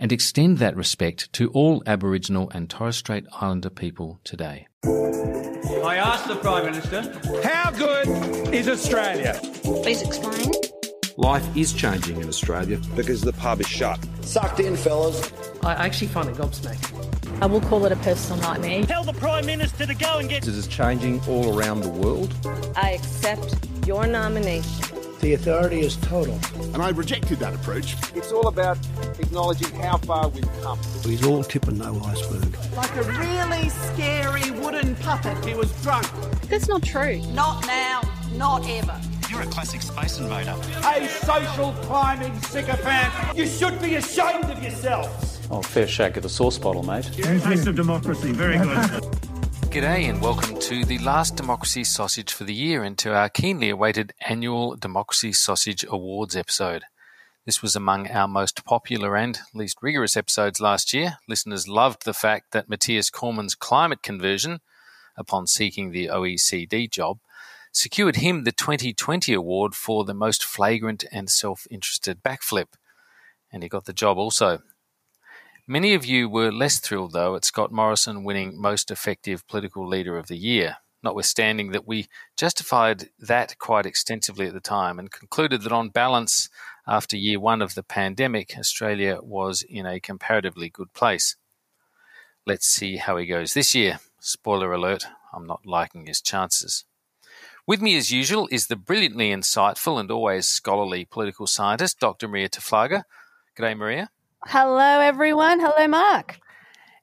[0.00, 4.66] and extend that respect to all Aboriginal and Torres Strait Islander people today.
[4.84, 7.02] I asked the Prime Minister,
[7.44, 8.08] how good
[8.52, 9.38] is Australia?
[9.82, 10.50] Please explain.
[11.16, 12.80] Life is changing in Australia.
[12.96, 13.98] Because the pub is shut.
[14.22, 15.30] Sucked in, fellas.
[15.62, 17.42] I actually find it gobsmacking.
[17.42, 18.82] I will call it a personal nightmare.
[18.84, 20.42] Tell the Prime Minister to go and get...
[20.42, 22.34] This is changing all around the world.
[22.74, 23.54] I accept
[23.86, 24.99] your nomination.
[25.20, 26.38] The authority is total.
[26.72, 27.94] And I rejected that approach.
[28.14, 28.78] It's all about
[29.18, 30.78] acknowledging how far we've come.
[31.04, 32.56] He's all tip and no iceberg.
[32.74, 35.44] Like a really scary wooden puppet.
[35.44, 36.06] He was drunk.
[36.48, 37.20] That's not true.
[37.34, 38.00] Not now,
[38.32, 38.98] not ever.
[39.28, 40.56] You're a classic space invader.
[40.86, 43.36] A social climbing sycophant.
[43.36, 45.38] You should be ashamed of yourselves.
[45.50, 47.10] Oh, fair shake of the sauce bottle, mate.
[47.12, 48.32] Taste of democracy.
[48.32, 49.04] Very good.
[49.70, 53.70] G'day and welcome to the last Democracy Sausage for the year and to our keenly
[53.70, 56.82] awaited annual Democracy Sausage Awards episode.
[57.46, 61.18] This was among our most popular and least rigorous episodes last year.
[61.28, 64.58] Listeners loved the fact that Mathias Cormann's climate conversion,
[65.16, 67.20] upon seeking the OECD job,
[67.70, 72.72] secured him the 2020 award for the most flagrant and self interested backflip.
[73.52, 74.62] And he got the job also.
[75.70, 80.18] Many of you were less thrilled, though, at Scott Morrison winning Most Effective Political Leader
[80.18, 85.62] of the Year, notwithstanding that we justified that quite extensively at the time and concluded
[85.62, 86.48] that, on balance,
[86.88, 91.36] after year one of the pandemic, Australia was in a comparatively good place.
[92.44, 94.00] Let's see how he goes this year.
[94.18, 96.84] Spoiler alert, I'm not liking his chances.
[97.64, 102.26] With me, as usual, is the brilliantly insightful and always scholarly political scientist, Dr.
[102.26, 103.04] Marija Taflaga.
[103.56, 104.10] G'day, Marija.
[104.46, 105.60] Hello, everyone.
[105.60, 106.40] Hello, Mark.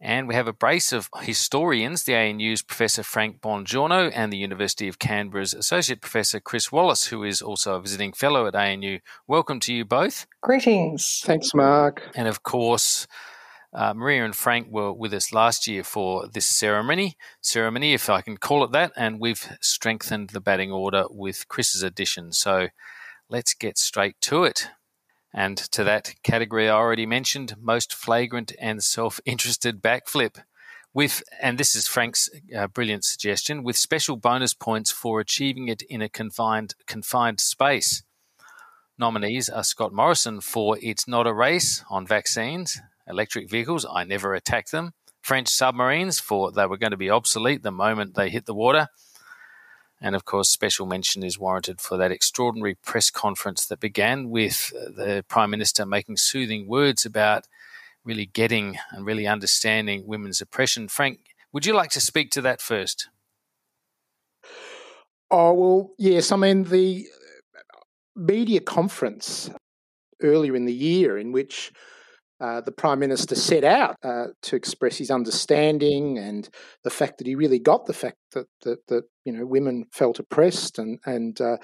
[0.01, 4.87] And we have a brace of historians the ANU's Professor Frank Bongiorno and the University
[4.87, 8.99] of Canberra's Associate Professor Chris Wallace, who is also a visiting fellow at ANU.
[9.27, 10.25] Welcome to you both.
[10.41, 11.21] Greetings.
[11.23, 12.01] Thanks, Mark.
[12.15, 13.05] And of course,
[13.71, 18.21] uh, Marija and Frank were with us last year for this ceremony, ceremony, if I
[18.21, 22.31] can call it that, and we've strengthened the batting order with Chris's addition.
[22.33, 22.69] So
[23.29, 24.69] let's get straight to it.
[25.37, 30.37] And to that category I already mentioned, most flagrant and self interested backflip.
[30.95, 32.27] With, and this is Frank's
[32.57, 38.01] uh, brilliant suggestion, with special bonus points for achieving it in a confined, confined space.
[38.97, 44.33] Nominees are Scott Morrison for It's Not a Race on vaccines, electric vehicles, I never
[44.33, 48.47] attack them, French submarines for they were going to be obsolete the moment they hit
[48.47, 48.87] the water,
[49.99, 54.69] and of course, special mention is warranted for that extraordinary press conference that began with
[54.71, 57.47] the Prime Minister making soothing words about
[58.03, 60.87] really getting and really understanding women's oppression.
[60.87, 61.19] Frank,
[61.51, 63.09] would you like to speak to that first?
[65.29, 66.31] Oh, well, yes.
[66.31, 67.07] I mean, the
[68.15, 69.49] media conference
[70.21, 71.71] earlier in the year in which
[72.39, 76.47] uh, the Prime Minister set out uh, to express his understanding and
[76.83, 80.19] the fact that he really got the fact that, that, that you know women felt
[80.19, 81.57] oppressed and and uh,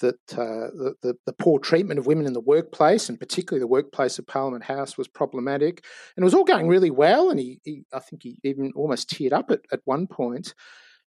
[0.00, 3.66] that uh, the, the, the poor treatment of women in the workplace and particularly the
[3.66, 5.82] workplace of Parliament House was problematic.
[6.16, 9.08] And it was all going really well and he, he I think he even almost
[9.08, 10.54] teared up at, at one point.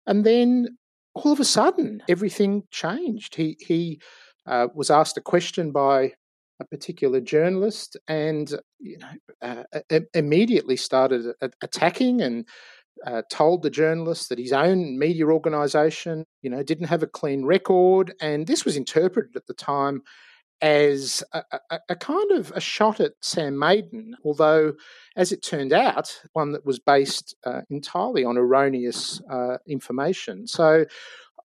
[0.06, 0.78] And then
[1.14, 3.34] all of a sudden everything changed.
[3.34, 4.00] He he
[4.46, 6.12] uh, was asked a question by
[6.60, 11.32] a particular journalist and you know uh, immediately started
[11.62, 12.46] attacking and
[13.06, 17.44] uh, told the journalist that his own media organisation you know didn't have a clean
[17.44, 20.02] record and this was interpreted at the time
[20.60, 24.72] as a, a, a, kind of a shot at Sam Maiden, although,
[25.16, 30.46] as it turned out, one that was based uh, entirely on erroneous uh, information.
[30.46, 30.84] So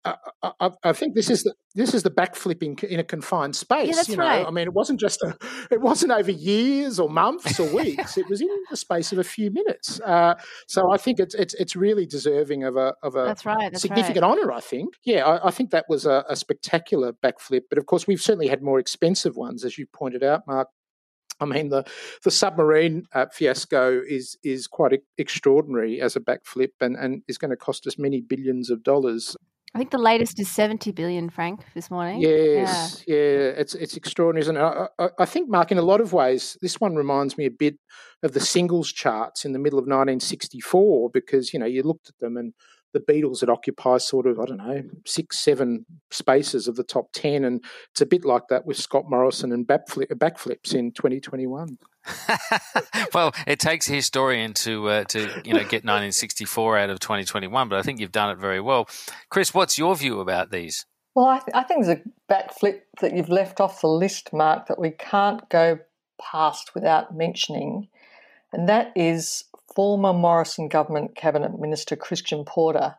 [0.04, 0.16] I,
[0.60, 3.90] I, I, think this is the this is the backflip in, a confined space.
[3.90, 4.48] Yeah, that's you know, right.
[4.48, 5.38] I mean, it wasn't just a,
[5.72, 8.18] it wasn't over years or months or weeks.
[8.18, 10.00] it was in the space of a few minutes.
[10.02, 10.36] Uh,
[10.68, 13.82] so I think it's it's it's really deserving of a of a that's right, that's
[13.82, 14.32] significant right.
[14.32, 14.52] honour.
[14.52, 14.96] I think.
[15.04, 17.64] Yeah, I, I think that was a, a spectacular backflip.
[17.70, 20.70] But of course, we've certainly had more expensive ones, as you pointed out, Mark.
[21.42, 21.84] I mean, the
[22.24, 27.52] the submarine uh, fiasco is is quite extraordinary as a backflip, and, and is going
[27.52, 29.36] to cost us many billions of dollars.
[29.74, 32.22] I think the latest is seventy billion, Frank, this morning.
[32.22, 33.22] Yes, yeah, yeah
[33.58, 34.60] it's it's extraordinary, isn't it?
[34.60, 37.52] I, I, I, think, Mark, in a lot of ways, this one reminds me a
[37.52, 37.76] bit
[38.22, 42.20] of the singles charts in the middle of 1964, because you know you looked at
[42.20, 42.54] them and
[42.94, 47.12] the Beatles that occupy sort of, I don't know, six, seven spaces of the top
[47.14, 47.46] 10.
[47.46, 51.78] And it's a bit like that with Scott Morrison and backflips in 2021.
[53.14, 57.70] well, it takes a historian to uh, to you know get 1964 out of 2021,
[57.70, 58.88] but I think you've done it very well.
[59.30, 60.86] Chris, what's your view about these?
[61.14, 64.68] Well, I, th- I think there's a backflip that you've left off the list, Mark,
[64.68, 65.80] that we can't go
[66.22, 67.90] past without mentioning,
[68.54, 69.44] and that is
[69.76, 72.96] former Morrison government cabinet minister Christian Porter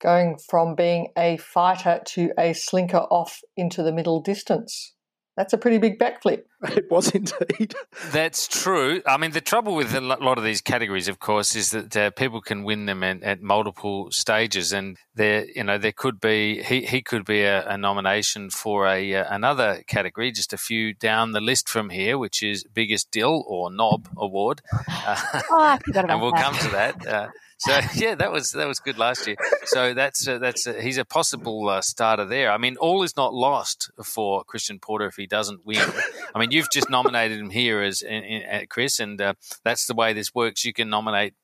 [0.00, 4.93] going from being a fighter to a slinker off into the middle distance.
[5.36, 6.44] That's a pretty big backflip.
[6.76, 7.74] It was indeed.
[8.10, 9.02] That's true.
[9.06, 12.10] I mean, the trouble with a lot of these categories, of course, is that uh,
[12.10, 16.62] people can win them at, at, multiple stages, and there, you know, there could be
[16.62, 20.94] he, he could be a, a nomination for a uh, another category, just a few
[20.94, 24.62] down the list from here, which is biggest dill or knob award.
[24.88, 26.42] Uh, oh, and we'll that.
[26.42, 27.30] come to that.
[27.68, 29.36] Uh, so yeah, that was that was good last year.
[29.64, 32.50] So that's uh, that's uh, he's a possible uh, starter there.
[32.50, 35.82] I mean, all is not lost for Christian Porter if he doesn't win.
[36.34, 39.34] I mean, you've just nominated him here as in, in, Chris, and uh,
[39.64, 40.64] that's the way this works.
[40.64, 41.34] You can nominate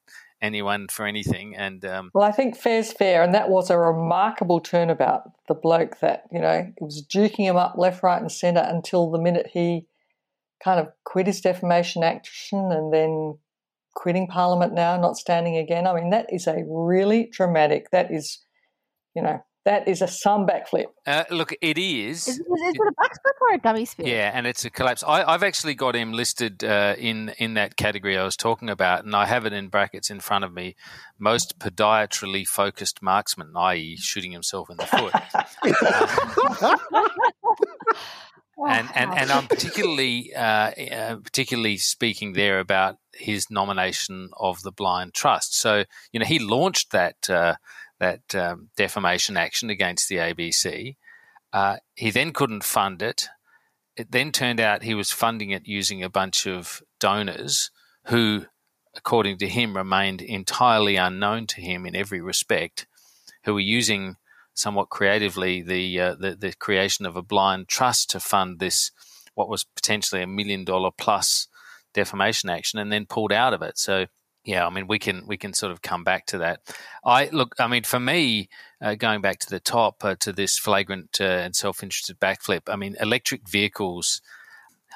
[0.42, 4.60] anyone for anything, and um, well, I think fair's fair, and that was a remarkable
[4.60, 5.30] turnabout.
[5.48, 9.10] The bloke that you know it was duking him up left, right, and centre until
[9.10, 9.86] the minute he
[10.62, 13.38] kind of quit his defamation action and then
[14.00, 15.87] quitting Parliament now, not standing again.
[15.87, 17.91] I mean, that is a really dramatic.
[17.91, 18.38] That is,
[19.14, 20.87] you know, that is a some backflip.
[21.06, 22.26] Uh, look, it is.
[22.26, 24.06] Is, is, is it a backflip or a dummy spin?
[24.06, 25.05] Yeah, and it's a collapse.
[25.06, 29.05] I, have actually got him listed uh, in in that category I was talking about,
[29.05, 30.76] and I have it in brackets in front of me.
[31.19, 35.12] Most podiatrically focused marksman, i.e., shooting himself in the foot.
[38.68, 44.72] and, and and I'm particularly uh, uh, particularly speaking there about his nomination of the
[44.72, 45.58] Blind Trust.
[45.58, 47.56] So you know he launched that uh,
[47.98, 50.96] that um, defamation action against the ABC.
[51.52, 53.28] Uh, he then couldn't fund it.
[53.96, 57.70] It then turned out he was funding it using a bunch of donors
[58.06, 58.46] who,
[58.96, 62.86] according to him, remained entirely unknown to him in every respect,
[63.44, 64.16] who were using
[64.55, 68.91] somewhat creatively the, uh, the, the creation of a blind trust to fund this
[69.35, 71.49] what was potentially a million dollar plus
[71.94, 73.79] defamation action and then pulled out of it.
[73.79, 74.06] So
[74.44, 76.61] yeah, I mean we can we can sort of come back to that.
[77.05, 78.49] I look, I mean for me,
[78.81, 82.62] uh, going back to the top uh, to this flagrant uh, and self-interested backflip.
[82.69, 84.23] I mean electric vehicles.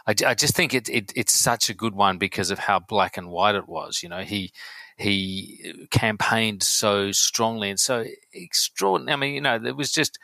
[0.06, 3.16] I, I just think it, it, it's such a good one because of how black
[3.16, 4.02] and white it was.
[4.02, 4.52] You know, he
[4.96, 9.12] he campaigned so strongly and so extraordinary.
[9.12, 10.18] I mean, you know, there was just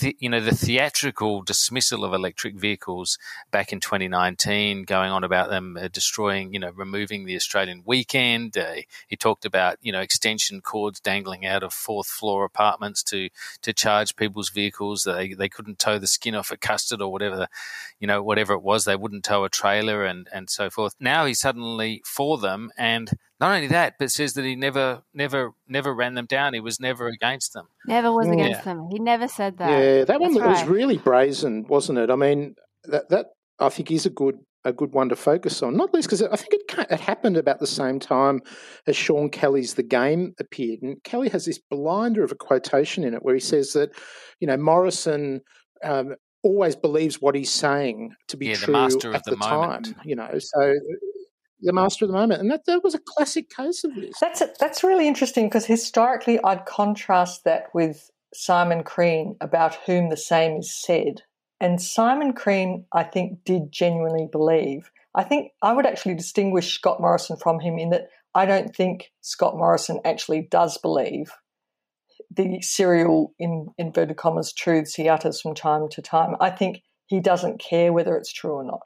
[0.00, 3.18] the, you know the theatrical dismissal of electric vehicles
[3.50, 8.56] back in 2019, going on about them uh, destroying, you know, removing the Australian weekend.
[8.56, 13.28] Uh, he talked about you know extension cords dangling out of fourth floor apartments to
[13.60, 15.02] to charge people's vehicles.
[15.02, 17.48] They they couldn't tow the skin off a custard or whatever,
[17.98, 18.84] you know, whatever it was.
[18.84, 20.94] They wouldn't tow a trailer and and so forth.
[20.98, 25.52] Now he's suddenly for them and not only that, but says that he never, never,
[25.66, 26.52] never ran them down.
[26.52, 27.68] He was never against them.
[27.86, 28.64] Never was against yeah.
[28.64, 28.88] them.
[28.90, 29.70] He never said that.
[29.70, 30.48] Yeah, that one right.
[30.48, 32.10] was really brazen, wasn't it?
[32.10, 33.26] I mean, that that
[33.58, 35.74] I think is a good a good one to focus on.
[35.74, 38.42] Not least because I think it it happened about the same time
[38.86, 43.14] as Sean Kelly's The Game appeared, and Kelly has this blinder of a quotation in
[43.14, 43.90] it where he says that,
[44.40, 45.40] you know, Morrison.
[45.82, 49.94] Um, always believes what he's saying to be yeah, true the at the, the, moment.
[49.94, 49.94] time.
[50.04, 50.74] You know, so
[51.62, 54.14] the master of the moment, and that, that was a classic case of this.
[54.20, 60.08] That's a, that's really interesting because historically, I'd contrast that with Simon Crean about whom
[60.08, 61.22] the same is said,
[61.60, 64.90] and Simon Crean, I think, did genuinely believe.
[65.14, 69.10] I think I would actually distinguish Scott Morrison from him in that I don't think
[69.20, 71.32] Scott Morrison actually does believe
[72.30, 76.36] the serial in inverted commas truths he utters from time to time.
[76.40, 78.82] I think he doesn't care whether it's true or not.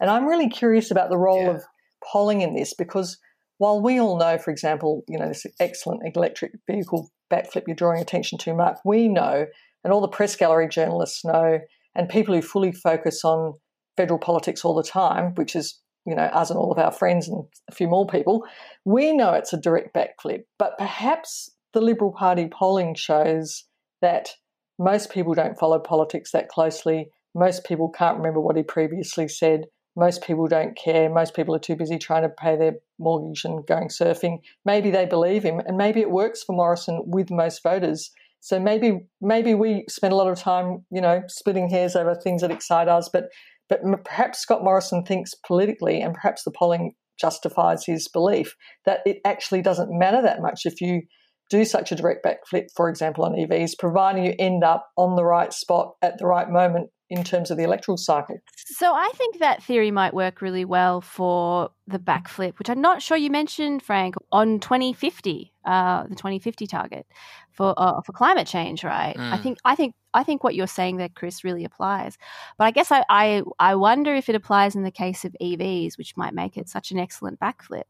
[0.00, 1.50] And I'm really curious about the role yeah.
[1.50, 1.64] of
[2.04, 3.18] polling in this because
[3.58, 8.00] while we all know, for example, you know, this excellent electric vehicle backflip you're drawing
[8.00, 8.78] attention to, Mark.
[8.84, 9.46] We know,
[9.82, 11.60] and all the press gallery journalists know,
[11.94, 13.54] and people who fully focus on
[13.96, 17.28] federal politics all the time, which is you know us and all of our friends
[17.28, 18.44] and a few more people,
[18.84, 20.42] we know it's a direct backflip.
[20.58, 23.64] But perhaps the Liberal Party polling shows
[24.02, 24.30] that
[24.78, 27.08] most people don't follow politics that closely.
[27.34, 29.64] Most people can't remember what he previously said.
[29.96, 31.08] Most people don't care.
[31.08, 34.38] Most people are too busy trying to pay their mortgage and going surfing.
[34.64, 38.10] Maybe they believe him, and maybe it works for Morrison with most voters.
[38.40, 42.42] So maybe maybe we spend a lot of time, you know, splitting hairs over things
[42.42, 43.24] that excite us, but
[43.68, 49.18] but perhaps Scott Morrison thinks politically, and perhaps the polling justifies his belief that it
[49.24, 51.02] actually doesn't matter that much if you
[51.48, 55.24] do such a direct backflip, for example, on EVs, providing you end up on the
[55.24, 58.38] right spot at the right moment in terms of the electoral cycle.
[58.66, 63.02] So I think that theory might work really well for the backflip, which I'm not
[63.02, 67.06] sure you mentioned, Frank, on 2050, uh, the 2050 target
[67.52, 69.16] for uh, for climate change, right?
[69.16, 69.32] Mm.
[69.32, 72.16] I think I think I think what you're saying there, Chris, really applies.
[72.56, 75.98] But I guess I, I I wonder if it applies in the case of EVs,
[75.98, 77.84] which might make it such an excellent backflip,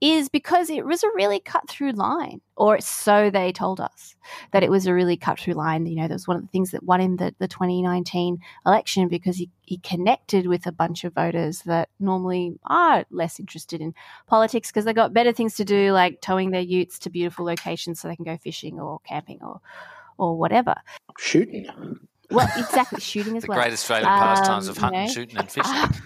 [0.00, 4.14] is because it was a really cut through line, or so they told us
[4.52, 5.86] that it was a really cut through line.
[5.86, 9.08] You know, that was one of the things that won him the, the 2019 election
[9.08, 13.94] because he, he connected with a bunch of voters that normally are less interested in
[14.26, 18.00] politics because they got better things to do, like towing their utes to beautiful locations
[18.00, 19.60] so they can go fishing or camping or
[20.16, 20.74] or whatever.
[21.18, 21.66] Shooting.
[22.30, 23.58] Well, exactly, shooting as the well.
[23.58, 26.00] great Australian um, pastimes of hunting, you know, shooting, and fishing.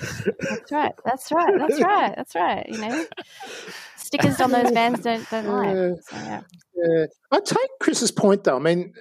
[0.00, 0.94] that's right.
[1.04, 1.58] That's right.
[1.58, 2.14] That's right.
[2.16, 2.66] That's right.
[2.70, 3.06] You know,
[4.14, 5.74] stickers on those vans don't don't lie.
[5.74, 6.40] So, yeah.
[6.76, 7.06] Yeah.
[7.30, 8.56] I take Chris's point though.
[8.56, 8.92] I mean,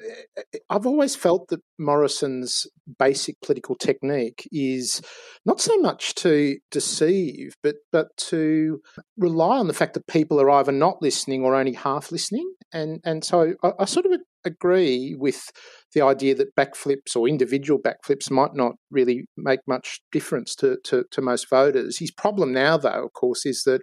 [0.70, 2.68] I've always felt that Morrison's
[3.00, 5.02] basic political technique is
[5.46, 8.80] not so much to deceive, but but to
[9.18, 12.54] rely on the fact that people are either not listening or only half listening.
[12.72, 14.14] And and so I, I sort of
[14.46, 15.50] agree with
[15.94, 21.06] the idea that backflips or individual backflips might not really make much difference to, to,
[21.12, 22.00] to most voters.
[22.00, 23.82] His problem now, though, of course, is that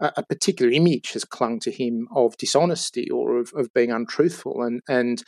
[0.00, 4.80] a particular image has clung to him of dishonesty or of, of being untruthful, and
[4.88, 5.22] and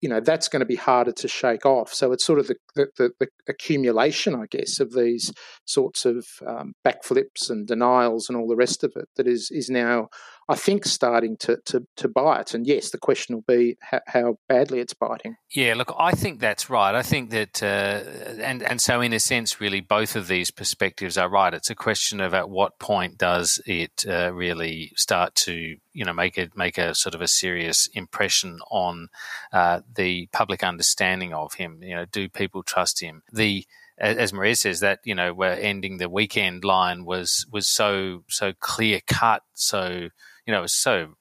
[0.00, 1.92] you know that's going to be harder to shake off.
[1.92, 5.32] So it's sort of the the, the accumulation, I guess, of these
[5.66, 9.68] sorts of um, backflips and denials and all the rest of it that is is
[9.68, 10.08] now
[10.48, 12.54] I think, starting to, to, to bite.
[12.54, 15.36] And yes, the question will be how, how, badly it's biting.
[15.50, 16.94] Yeah, look, I think that's right.
[16.94, 18.02] I think that, uh,
[18.40, 21.52] and, and so in a sense, really, both of these perspectives are right.
[21.52, 26.12] It's a question of at what point does it uh, really start to, you know,
[26.12, 29.08] make a, make a sort of a serious impression on
[29.52, 31.82] uh, the public understanding of him.
[31.82, 33.22] You know, do people trust him?
[33.32, 33.66] The
[33.98, 38.52] as Marija says, that you know we're ending the weekend line was was so so
[38.60, 40.10] clear cut, so
[40.46, 41.14] you know, it was so.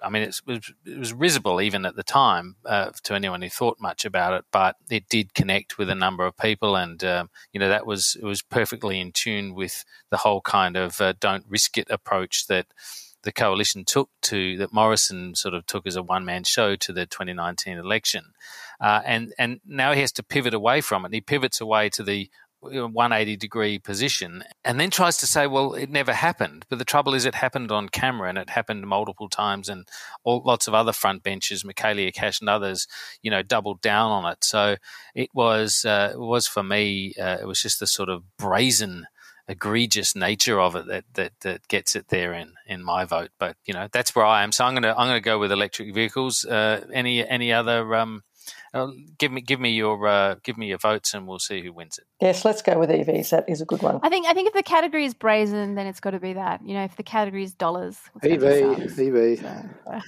[0.00, 3.48] I mean, it was it was risible even at the time uh, to anyone who
[3.48, 7.30] thought much about it, but it did connect with a number of people, and um,
[7.52, 11.14] you know that was it was perfectly in tune with the whole kind of uh,
[11.18, 12.66] don't risk it approach that
[13.22, 16.92] the coalition took to that Morrison sort of took as a one man show to
[16.92, 18.34] the 2019 election,
[18.80, 21.12] uh, and and now he has to pivot away from it.
[21.12, 25.90] He pivots away to the 180 degree position and then tries to say, well, it
[25.90, 26.66] never happened.
[26.68, 29.86] But the trouble is, it happened on camera and it happened multiple times, and
[30.24, 32.86] all, lots of other front benches, Michaelia Cash and others,
[33.22, 34.44] you know, doubled down on it.
[34.44, 34.76] So
[35.14, 39.06] it was, uh, it was for me, uh, it was just the sort of brazen
[39.48, 43.30] egregious nature of it that, that that gets it there in in my vote.
[43.38, 44.52] But you know that's where I am.
[44.52, 46.44] So I'm gonna I'm gonna go with electric vehicles.
[46.44, 48.22] Uh, any any other um,
[48.74, 51.72] uh, give me give me your uh, give me your votes, and we'll see who
[51.72, 52.04] wins it.
[52.20, 53.30] Yes, let's go with EVs.
[53.30, 54.00] That is a good one.
[54.02, 56.60] I think I think if the category is brazen, then it's got to be that.
[56.64, 59.38] You know, if the category is dollars, EV, EV.
[59.38, 60.00] So, uh,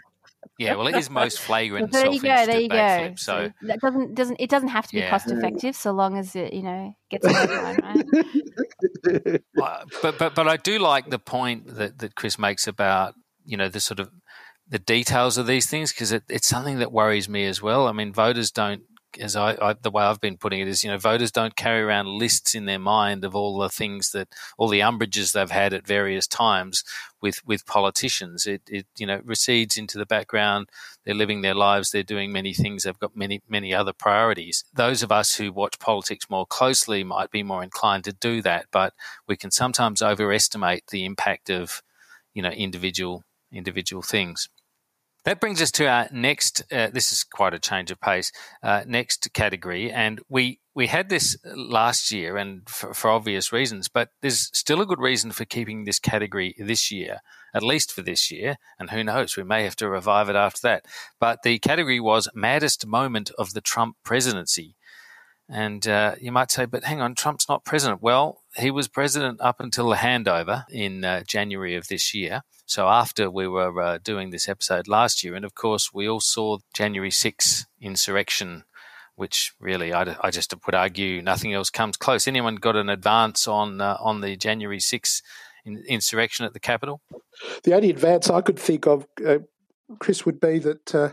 [0.59, 1.91] yeah, well, it is most flagrant.
[1.91, 2.47] there you go.
[2.47, 3.15] There you go.
[3.17, 5.11] so, so that doesn't doesn't it doesn't have to be yeah.
[5.11, 7.79] cost effective so long as it you know gets the headline
[9.57, 9.87] right.
[10.03, 13.15] but but but I do like the point that that Chris makes about
[13.45, 14.11] you know the sort of
[14.71, 17.89] the details of these things because it, it's something that worries me as well.
[17.89, 18.83] I mean, voters don't,
[19.19, 21.83] as I, I, the way I've been putting it is, you know, voters don't carry
[21.83, 25.75] around lists in their mind of all the things that, all the umbrages they've had
[25.75, 26.85] at various times
[27.21, 28.47] with with politicians.
[28.47, 30.69] It, it you know recedes into the background.
[31.05, 31.91] They're living their lives.
[31.91, 32.85] They're doing many things.
[32.85, 34.65] They've got many many other priorities.
[34.73, 38.67] Those of us who watch politics more closely might be more inclined to do that,
[38.71, 38.95] but
[39.27, 41.83] we can sometimes overestimate the impact of
[42.33, 44.49] you know individual individual things.
[45.25, 46.63] That brings us to our next.
[46.73, 48.33] Uh, this is quite a change of pace.
[48.63, 53.89] Uh, next category, and we we had this last year, and for, for, obvious reasons.
[53.89, 57.19] But there's still a good reason for keeping this category this year,
[57.53, 58.57] at least for this year.
[58.79, 60.87] And who knows, we may have to revive it after that.
[61.19, 64.77] But the category was maddest moment of the Trump presidency.
[65.53, 68.01] And uh, you might say, but hang on, Trump's not president.
[68.01, 72.43] Well, he was president up until the handover in uh, January of this year.
[72.67, 76.21] So after we were uh, doing this episode last year, and of course we all
[76.21, 78.63] saw January 6 insurrection,
[79.17, 82.29] which really I, I just would argue nothing else comes close.
[82.29, 85.23] Anyone got an advance on uh, on the January 6
[85.65, 87.01] in, insurrection at the Capitol?
[87.65, 89.39] The only advance I could think of, uh,
[89.99, 91.11] Chris, would be that uh,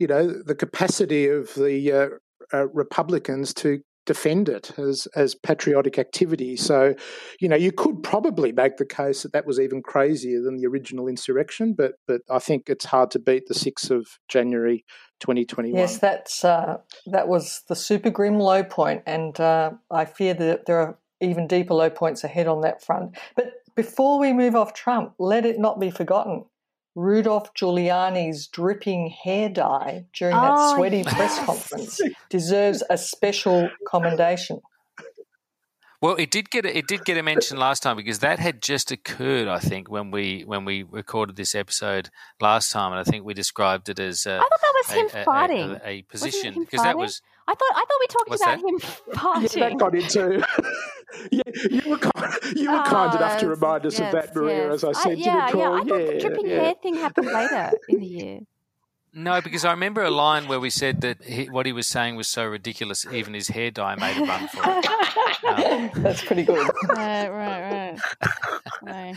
[0.00, 2.18] you know the capacity of the
[2.52, 6.56] uh, Republicans to defend it as as patriotic activity.
[6.56, 6.94] So,
[7.40, 10.66] you know, you could probably make the case that that was even crazier than the
[10.66, 14.84] original insurrection, but but I think it's hard to beat the sixth of January,
[15.20, 15.80] twenty twenty one.
[15.80, 20.66] Yes, that's uh, that was the super grim low point, and uh, I fear that
[20.66, 23.16] there are even deeper low points ahead on that front.
[23.34, 26.44] But before we move off Trump, let it not be forgotten
[26.96, 31.14] Rudolph Giuliani's dripping hair dye during that oh, sweaty yes.
[31.14, 32.00] press conference
[32.30, 34.62] deserves a special commendation.
[36.06, 38.62] Well, it did get a, it did get a mention last time because that had
[38.62, 39.48] just occurred.
[39.48, 42.10] I think when we when we recorded this episode
[42.40, 45.20] last time, and I think we described it as a, I thought that was him
[45.20, 47.22] a, fighting a, a position because that was.
[47.48, 48.60] I thought I thought we talked about that?
[48.60, 48.78] him
[49.16, 49.48] fighting.
[49.60, 50.46] Yeah, that got into.
[51.32, 54.20] yeah, you were kind, you were kind oh, enough to oh, remind us yes, of
[54.20, 54.62] that, Marija.
[54.62, 54.74] Yes.
[54.74, 55.70] As I said, I, yeah, yeah.
[55.72, 56.60] I thought yeah, the dripping yeah.
[56.60, 58.40] hair thing happened later in the year.
[59.18, 62.16] No, because I remember a line where we said that he, what he was saying
[62.16, 65.64] was so ridiculous, even his hair dye made a run for it.
[65.64, 66.68] Um, That's pretty good.
[66.90, 67.98] right, right,
[68.82, 69.16] right.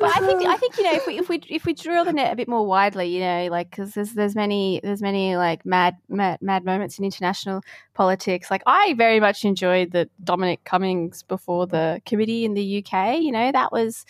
[0.00, 2.12] But I think I think you know if we if we if we drill the
[2.14, 5.66] net a bit more widely, you know, like because there's there's many there's many like
[5.66, 7.60] mad mad mad moments in international
[7.92, 8.50] politics.
[8.50, 13.18] Like I very much enjoyed the Dominic Cummings before the committee in the UK.
[13.20, 14.06] You know, that was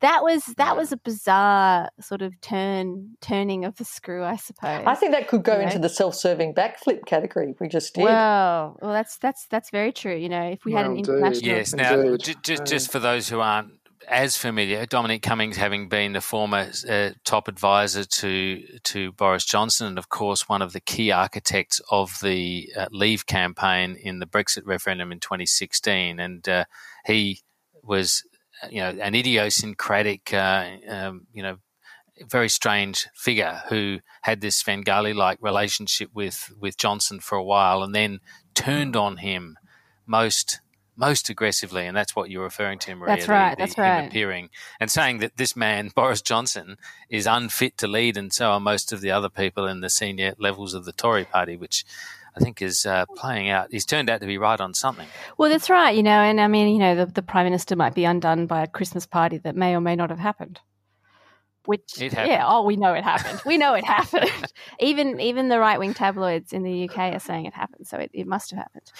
[0.00, 4.84] that was that was a bizarre sort of turn turning of the screw, I suppose.
[4.86, 5.82] I think that could go you into know?
[5.82, 8.04] the self-serving backflip category we just did.
[8.04, 10.16] Well, well, that's that's that's very true.
[10.16, 11.12] You know, if we well, had an indeed.
[11.12, 11.74] international, yes.
[11.74, 13.72] Now, just just for those who aren't
[14.08, 19.86] as familiar, Dominic Cummings having been the former uh, top advisor to to Boris Johnson,
[19.86, 24.26] and of course one of the key architects of the uh, Leave campaign in the
[24.26, 26.64] Brexit referendum in 2016, and uh,
[27.04, 27.40] he
[27.82, 28.24] was
[28.68, 31.56] you know, an idiosyncratic, uh, um, you know,
[32.28, 37.82] very strange figure who had this Svengali like relationship with, with Johnson for a while
[37.82, 38.20] and then
[38.54, 39.56] turned on him
[40.06, 40.60] most
[41.00, 43.16] most aggressively, and that's what you're referring to, Marija.
[43.16, 43.50] That's right.
[43.50, 44.06] The, the, that's right.
[44.06, 46.76] appearing and saying that this man, Boris Johnson,
[47.08, 50.34] is unfit to lead, and so are most of the other people in the senior
[50.38, 51.86] levels of the Tory party, which
[52.40, 53.68] I think is uh, playing out.
[53.70, 55.06] He's turned out to be right on something.
[55.36, 57.94] Well, that's right, you know, and I mean, you know, the, the prime minister might
[57.94, 60.60] be undone by a Christmas party that may or may not have happened.
[61.66, 63.42] Which, yeah, oh, we know it happened.
[63.44, 64.30] we know it happened.
[64.80, 68.10] even even the right wing tabloids in the UK are saying it happened, so it,
[68.14, 68.90] it must have happened.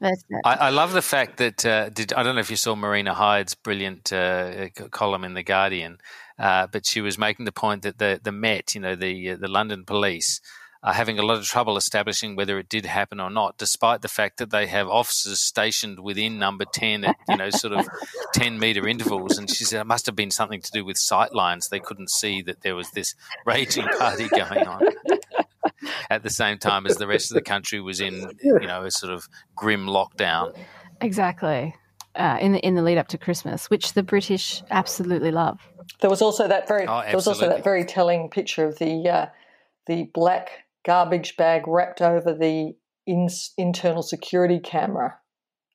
[0.00, 2.56] But, uh, I, I, love the fact that uh, did I don't know if you
[2.56, 5.98] saw Marina Hyde's brilliant uh, column in the Guardian,
[6.38, 9.36] uh, but she was making the point that the the Met, you know, the uh,
[9.36, 10.40] the London police
[10.86, 14.08] are having a lot of trouble establishing whether it did happen or not, despite the
[14.08, 17.88] fact that they have officers stationed within number 10 at, you know, sort of
[18.34, 19.36] 10 meter intervals.
[19.36, 21.68] And she said it must have been something to do with sight lines.
[21.68, 24.82] They couldn't see that there was this raging party going on
[26.10, 28.90] at the same time as the rest of the country was in, you know, a
[28.92, 30.56] sort of grim lockdown.
[31.00, 31.74] Exactly.
[32.14, 35.60] Uh, in the in the lead up to Christmas, which the British absolutely love.
[36.00, 39.06] There was also that very oh, there was also that very telling picture of the
[39.06, 39.26] uh,
[39.86, 42.72] the black garbage bag wrapped over the
[43.06, 45.18] in, internal security camera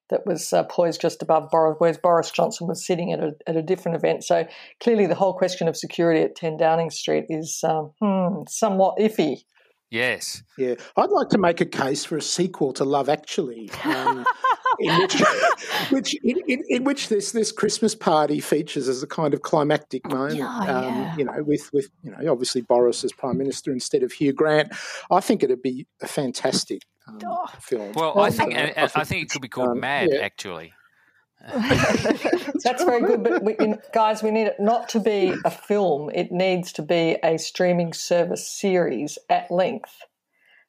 [0.10, 3.56] that was uh, poised just above Boris, where Boris Johnson was sitting at a, at
[3.56, 4.24] a different event.
[4.24, 4.46] So
[4.82, 9.44] clearly, the whole question of security at 10 Downing Street is um, hmm, somewhat iffy.
[9.92, 10.42] Yes.
[10.58, 10.76] Yeah.
[10.96, 14.26] I'd like to make a case for a sequel to Love Actually, um,
[14.80, 15.22] in which,
[15.90, 20.10] which in, in, in, which this this Christmas party features as a kind of climactic
[20.10, 20.38] moment.
[20.38, 21.18] Yeah, um, yeah.
[21.18, 24.72] You know, with with you know obviously Boris as Prime Minister instead of Hugh Grant.
[25.12, 27.48] I think it'd be a fantastic um, oh.
[27.60, 27.92] film.
[27.94, 30.22] Well, I think, I think, I think, think it could be called um, Mad, yeah.
[30.22, 30.74] actually.
[32.64, 33.56] That's very good, but we,
[33.94, 36.10] guys, we need it not to be a film.
[36.14, 39.96] It needs to be a streaming service series at length.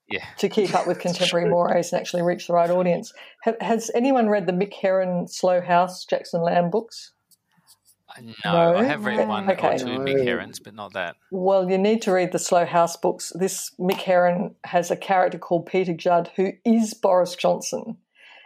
[0.08, 0.24] Yeah.
[0.38, 3.12] To keep up with contemporary mores and actually reach the right audience.
[3.60, 7.12] has anyone read the Mick Herron Slough House Jackson Lamb books?
[8.08, 8.76] Uh, no, No?
[8.78, 9.26] I have read Okay.
[9.28, 9.74] one Okay.
[9.74, 11.16] or two Mick Herrons, but not that.
[11.30, 13.32] Well, you need to read the Slough House books.
[13.34, 17.96] This Mick Herron has a character called Peter Judd who is Boris Johnson.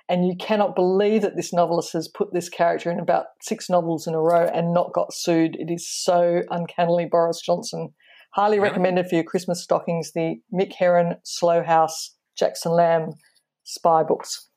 [0.09, 4.07] And you cannot believe that this novelist has put this character in about six novels
[4.07, 5.57] in a row and not got sued.
[5.57, 7.93] It is so uncannily Boris Johnson.
[8.35, 13.15] Highly recommended for your Christmas stockings the Mick Herron, Slough House, Jackson Lamb
[13.65, 14.49] spy books.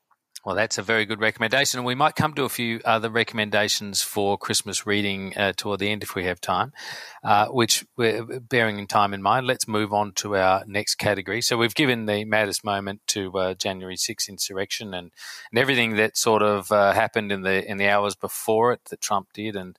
[0.44, 1.78] Well, that's a very good recommendation.
[1.78, 5.90] And we might come to a few other recommendations for Christmas reading uh, toward the
[5.90, 6.72] end if we have time,
[7.22, 9.46] uh, which we're bearing in time in mind.
[9.46, 11.42] Let's move on to our next category.
[11.42, 15.10] So we've given the maddest moment to uh, January 6th insurrection and,
[15.50, 19.02] and everything that sort of uh, happened in the in the hours before it that
[19.02, 19.56] Trump did.
[19.56, 19.78] And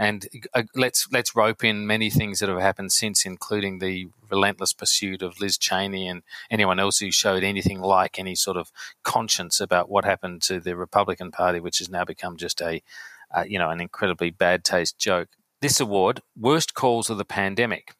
[0.00, 4.72] and uh, let's let's rope in many things that have happened since, including the relentless
[4.72, 9.60] pursuit of Liz Cheney and anyone else who showed anything like any sort of conscience
[9.60, 12.82] about what happened to the Republican Party, which has now become just a
[13.30, 15.28] uh, you know an incredibly bad taste joke.
[15.60, 17.92] This award, worst calls of the pandemic.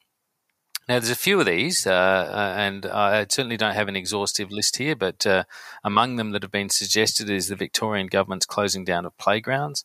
[0.88, 4.50] Now, there's a few of these, uh, uh, and I certainly don't have an exhaustive
[4.50, 5.44] list here, but uh,
[5.84, 9.84] among them that have been suggested is the Victorian government's closing down of playgrounds,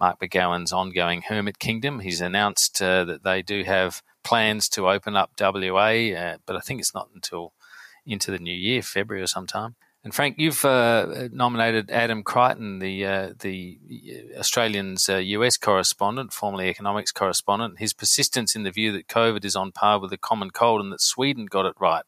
[0.00, 2.00] Mark McGowan's ongoing Hermit Kingdom.
[2.00, 6.60] He's announced uh, that they do have plans to open up WA, uh, but I
[6.60, 7.52] think it's not until
[8.06, 9.76] into the new year, February or sometime.
[10.04, 13.78] And Frank, you've uh, nominated Adam Creighton, the uh, the
[14.38, 17.78] Australian's uh, US correspondent, formerly economics correspondent.
[17.78, 20.92] His persistence in the view that COVID is on par with the common cold and
[20.92, 22.04] that Sweden got it right.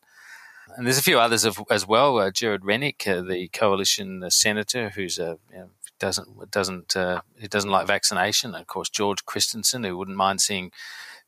[0.76, 2.18] And there's a few others of, as well.
[2.18, 7.20] Uh, Gerard Rennick, uh, the coalition uh, senator, who's a you know, doesn't doesn't uh,
[7.38, 8.54] he doesn't like vaccination.
[8.54, 10.72] And of course, George Christensen, who wouldn't mind seeing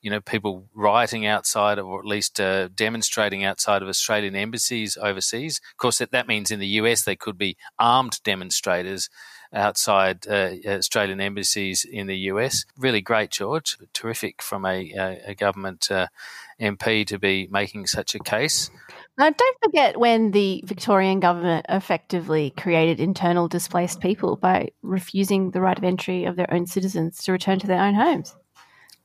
[0.00, 4.98] you know people rioting outside of, or at least uh, demonstrating outside of Australian embassies
[5.00, 5.60] overseas.
[5.70, 9.08] Of course, that, that means in the US they could be armed demonstrators
[9.54, 12.64] outside uh, Australian embassies in the US.
[12.76, 13.76] Really great, George.
[13.92, 16.08] Terrific from a, a, a government uh,
[16.60, 18.70] MP to be making such a case.
[19.18, 25.60] Now, don't forget when the Victorian government effectively created internal displaced people by refusing the
[25.60, 28.34] right of entry of their own citizens to return to their own homes.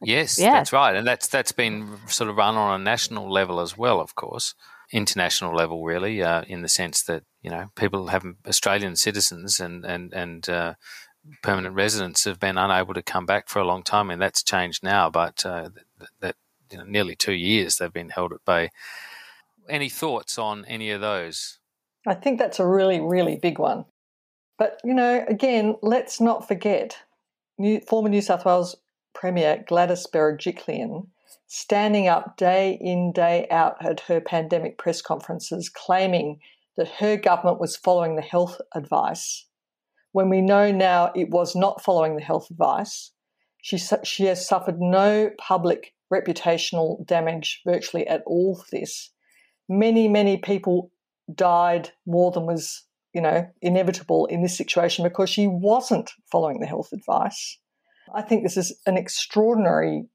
[0.02, 0.52] Yes, Yeah.
[0.52, 4.00] that's right, and that's that's been sort of run on a national level as well,
[4.00, 4.54] of course,
[4.92, 9.84] international level, really, uh, in the sense that you know people have Australian citizens and
[9.86, 10.76] and and uh,
[11.42, 14.84] permanent residents have been unable to come back for a long time, and that's changed
[14.84, 15.10] now.
[15.10, 16.36] But uh, that, that
[16.72, 18.70] you know, nearly two years they've been held at bay.
[19.70, 21.60] Any thoughts on any of those?
[22.08, 23.86] I think that's a really, really big one.
[24.58, 26.98] But, you know, again, let's not forget
[27.58, 28.76] New, former New South Wales
[29.14, 31.08] Premier Gladys Berejiklian
[31.48, 36.40] standing up day in, day out at her pandemic press conferences claiming
[36.76, 39.46] that her government was following the health advice
[40.12, 43.12] when we know now it was not following the health advice.
[43.62, 49.12] She, she has suffered no public reputational damage virtually at all for this.
[49.70, 50.92] Many, many people
[51.34, 56.68] died more than was, you know, inevitable in this situation because she wasn't following the
[56.68, 57.58] health advice.
[58.16, 60.06] I think this is an extraordinary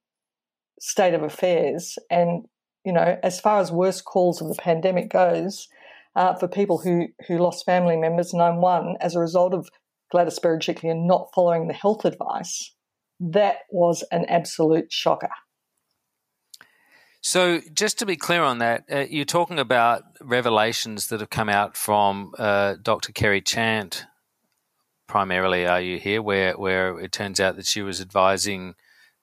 [0.80, 1.98] state of affairs.
[2.10, 2.44] And,
[2.84, 5.68] you know, as far as worst calls of the pandemic goes,
[6.16, 9.68] uh, for people who, who lost family members, and I'm one, as a result of
[10.10, 12.74] Gladys Berejiklian not following the health advice,
[13.20, 15.30] that was an absolute shocker.
[17.24, 21.48] So, just to be clear on that, uh, you're talking about revelations that have come
[21.48, 23.12] out from uh, Dr.
[23.12, 24.06] Kerry Chant,
[25.06, 28.74] primarily, are you here, where, where it turns out that she was advising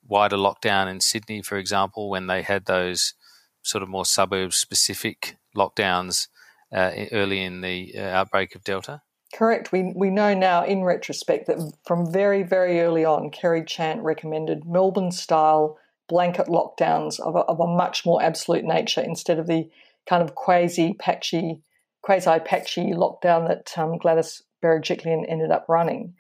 [0.08, 3.16] wider lockdown in Sydney, for example, when they had those
[3.64, 6.30] sort of more suburb specific lockdowns
[6.72, 9.02] uh, early in the uh, outbreak of Delta?
[9.34, 9.74] Correct.
[9.74, 14.66] We, we know now in retrospect that from very, very early on, Kerry Chant recommended
[14.66, 15.78] Melbourne style
[16.10, 19.70] blanket lockdowns of a, of a much more absolute nature instead of the
[20.10, 21.62] kind of quasi patchy,
[22.02, 26.16] quasi patchy lockdown that um, Gladys Berejiklian ended up running.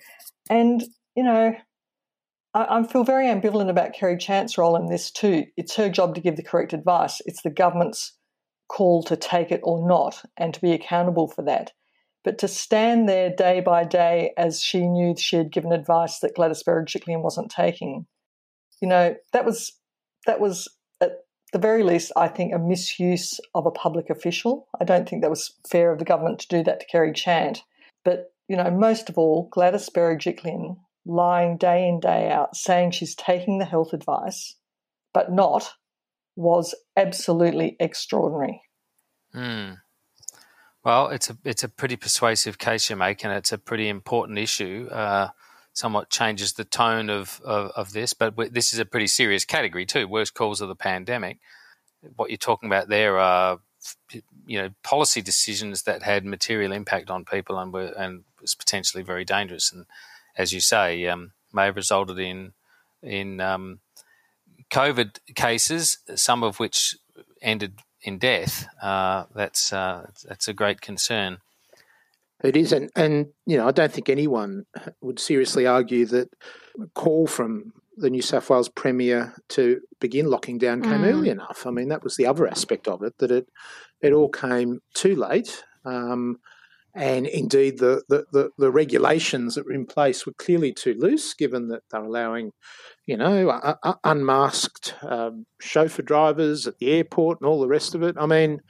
[0.49, 0.84] And,
[1.15, 1.54] you know,
[2.54, 5.45] I, I feel very ambivalent about Kerry Chant's role in this too.
[5.58, 7.21] It's her job to give the correct advice.
[7.25, 8.13] It's the government's
[8.69, 11.71] call to take it or not and to be accountable for that.
[12.23, 16.36] But to stand there day by day as she knew she had given advice that
[16.36, 18.06] Gladys Berejiklian wasn't taking,
[18.82, 19.71] you know, that was
[20.26, 20.68] that was
[21.02, 21.12] at
[21.54, 24.68] the very least, I think, a misuse of a public official.
[24.80, 27.64] I don't think that was fair of the government to do that to Kerry Chant.
[28.04, 33.16] But you know, most of all, Gladys Berejiklian lying day in day out, saying she's
[33.16, 34.56] taking the health advice,
[35.14, 35.72] but not,
[36.36, 38.62] was absolutely extraordinary.
[39.36, 39.78] Mm.
[40.84, 44.40] Well, it's a it's a pretty persuasive case you make, and it's a pretty important
[44.40, 44.88] issue.
[44.90, 45.30] Uh,
[45.74, 48.14] somewhat changes the tone of, of, of this.
[48.14, 50.08] But this is a pretty serious category too.
[50.08, 51.38] Worst calls of the pandemic.
[52.16, 53.60] What you're talking about there are
[54.46, 59.04] you know policy decisions that had material impact on people and were and was potentially
[59.04, 59.72] very dangerous.
[59.72, 59.86] And
[60.38, 62.54] as you say, um, may have resulted in
[63.02, 63.80] in um,
[64.72, 66.98] COVID cases, some of which
[67.42, 68.68] ended in death.
[68.82, 71.40] Uh, that's uh, that's a great concern.
[72.43, 74.65] It is, and and you know, I don't think anyone
[75.02, 76.30] would seriously argue that
[76.82, 81.12] a call from the New South Wales Premier to begin locking down came mm.
[81.12, 81.67] early enough.
[81.67, 83.47] I mean, that was the other aspect of it that it
[84.02, 85.63] it all came too late.
[85.86, 86.39] Um,
[86.95, 91.36] and indeed, the, the, the, the, regulations that were in place were clearly too loose,
[91.36, 92.52] given that they're allowing,
[93.06, 97.93] you know, uh, uh, unmasked um, chauffeur drivers at the airport and all the rest
[97.93, 98.15] of it.
[98.19, 98.62] I mean,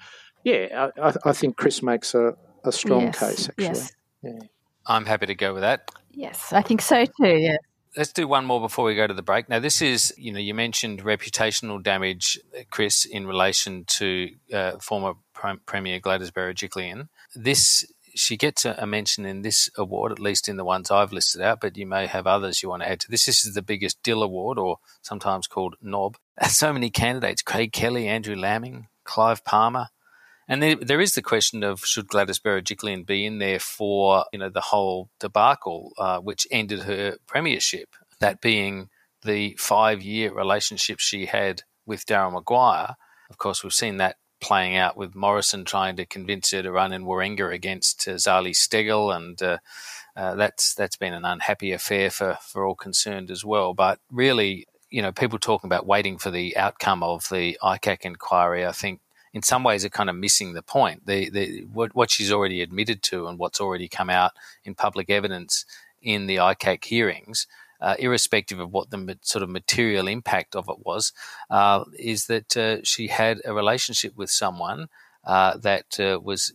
[0.43, 3.65] yeah, I, I think Chris makes a, a strong yes, case, actually.
[3.65, 3.93] Yes.
[4.21, 4.39] Yeah.
[4.85, 5.91] I'm happy to go with that.
[6.11, 7.57] Yes, I think so too, yeah.
[7.97, 9.49] Let's do one more before we go to the break.
[9.49, 15.13] Now, this is, you know, you mentioned reputational damage, Chris, in relation to uh, former
[15.65, 17.09] Premier Gladys Berejiklian.
[17.35, 21.41] This she gets a, mention in this award, at least in the ones I've listed
[21.41, 23.25] out, but you may have others you want to add to this.
[23.25, 26.17] This is the biggest Dill Award, or sometimes called NOB.
[26.47, 29.87] So many candidates Craig Kelly, Andrew Laming, Clive Palmer.
[30.49, 34.39] And there, there is the question of should Gladys Berejiklian be in there for you
[34.39, 38.89] know the whole debacle uh, which ended her premiership, that being
[39.21, 42.95] the five year relationship she had with Darren Maguire.
[43.29, 46.93] Of course, we've seen that playing out with Morrison trying to convince her to run
[46.93, 49.57] in Warringah against uh, Zali Steggall, and uh,
[50.15, 53.75] uh, that's that's been an unhappy affair for for all concerned as well.
[53.75, 58.65] But really, you know, people talking about waiting for the outcome of the ICAC inquiry,
[58.65, 59.01] I think.
[59.33, 61.05] In some ways, are kind of missing the point.
[61.05, 64.31] The, the what, what she's already admitted to and what's already come out
[64.63, 65.65] in public evidence
[66.01, 67.47] in the ICAC hearings
[67.81, 71.13] uh, irrespective of what the sort of material impact of it was,
[71.49, 74.87] uh, is that uh, she had a relationship with someone
[75.23, 76.53] uh, that uh, was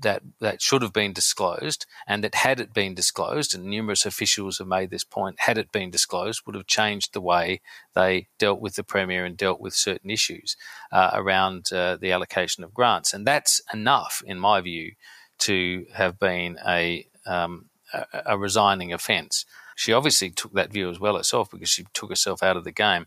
[0.00, 4.58] that that should have been disclosed, and that had it been disclosed, and numerous officials
[4.58, 7.60] have made this point, had it been disclosed, would have changed the way
[7.94, 10.56] they dealt with the premier and dealt with certain issues
[10.92, 14.92] uh, around the allocation of grants, and that's enough, in my view,
[15.38, 19.44] to have been a um, a, resigning offence.
[19.74, 22.72] She obviously took that view as well herself because she took herself out of the
[22.72, 23.06] game.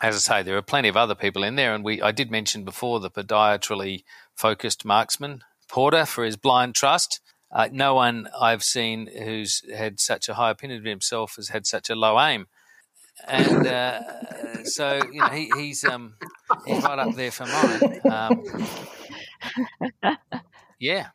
[0.00, 2.30] As I say, there are plenty of other people in there, and we I did
[2.30, 7.20] mention before the podiatrically focused marksman Porter for his blind trust.
[7.50, 11.66] Uh, no one I've seen who's had such a high opinion of himself has had
[11.66, 12.46] such a low aim,
[13.26, 14.00] and uh,
[14.64, 16.14] so you know he, he's um,
[16.66, 18.00] he's right up there for mine.
[18.10, 18.44] Um,
[20.78, 21.08] yeah,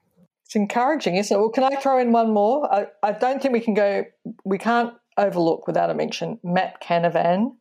[0.47, 1.39] it's encouraging, isn't it?
[1.39, 2.73] Well, can I throw in one more?
[2.73, 4.05] I, I don't think we can go,
[4.45, 7.55] we can't overlook without a mention Matt Canavan,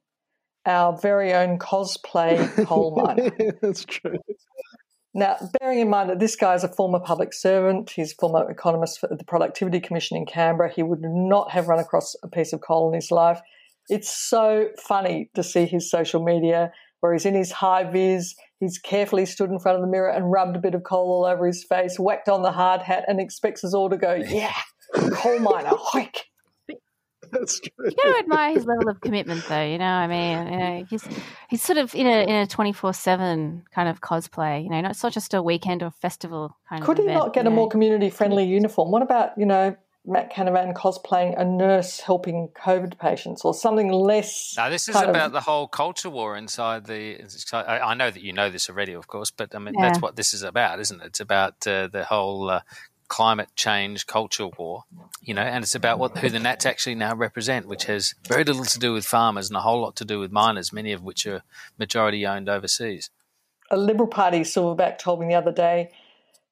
[0.65, 3.31] our very own cosplay coal miner.
[3.61, 4.19] That's true.
[5.17, 8.51] Now, bearing in mind that this guy is a former public servant, he's a former
[8.51, 12.53] economist for the Productivity Commission in Canberra, he would not have run across a piece
[12.53, 13.41] of coal in his life.
[13.89, 18.79] It's so funny to see his social media where he's in his high vis, he's
[18.79, 21.47] carefully stood in front of the mirror and rubbed a bit of coal all over
[21.47, 24.53] his face, whacked on the hard hat, and expects us all to go, yeah,
[25.15, 26.17] coal miner, hoik.
[27.39, 27.71] That's true.
[27.91, 29.65] You gotta admire his level of commitment, though.
[29.65, 31.07] You know, I mean, you know, he's
[31.49, 34.63] he's sort of in a in a twenty four seven kind of cosplay.
[34.63, 37.05] You know, it's not just a weekend or festival kind Could of.
[37.05, 37.57] Could he not get a know?
[37.57, 38.91] more community friendly uniform?
[38.91, 44.55] What about you know Matt Canavan cosplaying a nurse helping COVID patients or something less.
[44.57, 45.33] No, this is about of...
[45.33, 47.19] the whole culture war inside the.
[47.53, 49.89] I know that you know this already, of course, but I mean yeah.
[49.89, 51.07] that's what this is about, isn't it?
[51.07, 52.61] It's about uh, the whole uh,
[53.09, 54.85] climate change culture war,
[55.21, 58.45] you know, and it's about what who the Nats actually now represent, which has very
[58.45, 61.03] little to do with farmers and a whole lot to do with miners, many of
[61.03, 61.43] which are
[61.79, 63.11] majority owned overseas.
[63.71, 65.91] A Liberal Party silverback told me the other day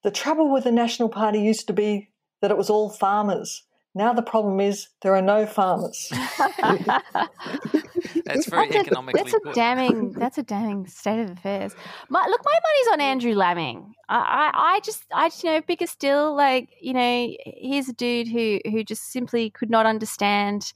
[0.02, 3.64] the trouble with the National Party used to be that it was all farmers.
[3.94, 6.12] Now the problem is there are no farmers.
[8.24, 9.20] that's very that's economically.
[9.20, 10.12] A, that's a damning.
[10.12, 11.74] That's a damning state of affairs.
[12.08, 13.94] My, look, my money's on Andrew Laming.
[14.08, 18.28] I, I, I just, I, you know, bigger still, like, you know, here's a dude
[18.28, 20.72] who, who just simply could not understand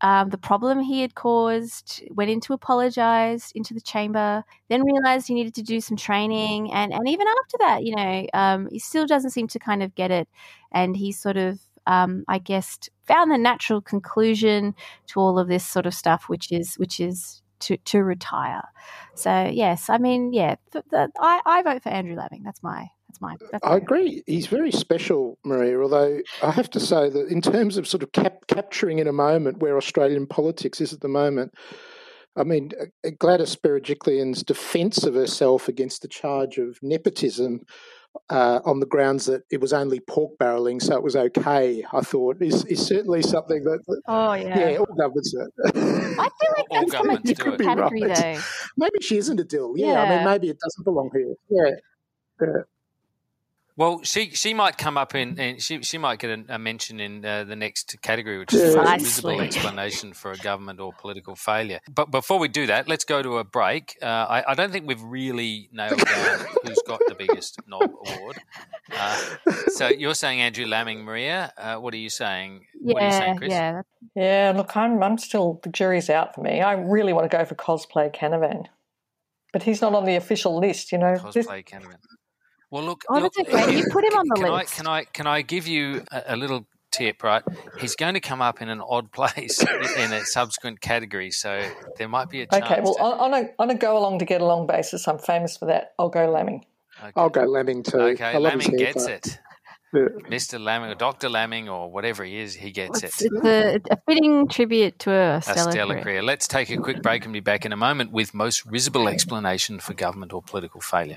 [0.00, 5.26] um, the problem he had caused, went in to apologize into the chamber, then realized
[5.26, 6.72] he needed to do some training.
[6.72, 9.94] And, and even after that, you know, um, he still doesn't seem to kind of
[9.94, 10.28] get it.
[10.72, 14.74] And he sort of, um, I guess, found the natural conclusion
[15.08, 18.64] to all of this sort of stuff, which is, which is to, to retire.
[19.14, 22.42] So, yes, I mean, yeah, the, the, I, I vote for Andrew Laming.
[22.44, 23.36] That's my, That's my.
[23.50, 24.22] That's I agree.
[24.26, 25.80] He's very special, Marija.
[25.80, 29.12] Although I have to say that in terms of sort of cap- capturing in a
[29.12, 31.54] moment where Australian politics is at the moment,
[32.36, 32.72] I mean,
[33.18, 37.60] Gladys Berejiklian's defence of herself against the charge of nepotism
[38.30, 41.84] uh, on the grounds that it was only pork barreling, so it was okay.
[41.92, 44.00] I thought is, is certainly something that.
[44.06, 45.32] Oh yeah, yeah, all governments.
[45.32, 48.36] Do I feel like that's from a different category, right.
[48.36, 48.40] though.
[48.76, 49.74] Maybe she isn't a dill.
[49.76, 51.34] Yeah, yeah, I mean, maybe it doesn't belong here.
[51.50, 51.76] Yeah.
[52.40, 52.62] yeah.
[53.78, 56.98] Well, she she might come up in, and she she might get a, a mention
[56.98, 61.36] in uh, the next category, which is a visible explanation for a government or political
[61.36, 61.80] failure.
[61.94, 63.98] But before we do that, let's go to a break.
[64.00, 68.38] Uh, I, I, don't think we've really nailed down who's got the biggest knob award.
[68.96, 69.36] Uh,
[69.68, 71.52] so you're saying Andrew Laming, Marija.
[71.58, 72.64] Uh, what are you saying?
[72.80, 73.50] Yeah, what are you saying, Chris?
[73.50, 73.82] yeah,
[74.14, 74.52] yeah.
[74.56, 76.62] Look, I'm I'm still the jury's out for me.
[76.62, 78.68] I really want to go for cosplay Canavan,
[79.52, 80.92] but he's not on the official list.
[80.92, 81.98] You know, cosplay this, Canavan.
[82.76, 83.04] Well, look.
[83.08, 83.74] Oh, look, that's okay.
[83.74, 84.74] You put him on the can list.
[84.74, 87.22] I, can I can I give you a, a, little tip?
[87.22, 87.42] Right,
[87.80, 92.06] he's going to come up in an odd place in a subsequent category, so there
[92.06, 92.64] might be a chance.
[92.66, 93.02] Okay, well, to...
[93.02, 95.94] on a on a go along to get along basis, I'm famous for that.
[95.98, 96.66] I'll go Laming.
[97.00, 97.12] Okay.
[97.16, 97.98] I'll go Laming too.
[97.98, 99.38] Okay, Laming gets it.
[99.94, 100.62] Mr.
[100.62, 101.30] Laming or Dr.
[101.30, 103.32] Laming or whatever he is, he gets it's, it.
[103.32, 106.02] It's a, a, fitting tribute to a stellar, a stellar career.
[106.02, 106.22] career.
[106.22, 109.78] Let's take a quick break and be back in a moment with most risible explanation
[109.78, 111.16] for government or political failure.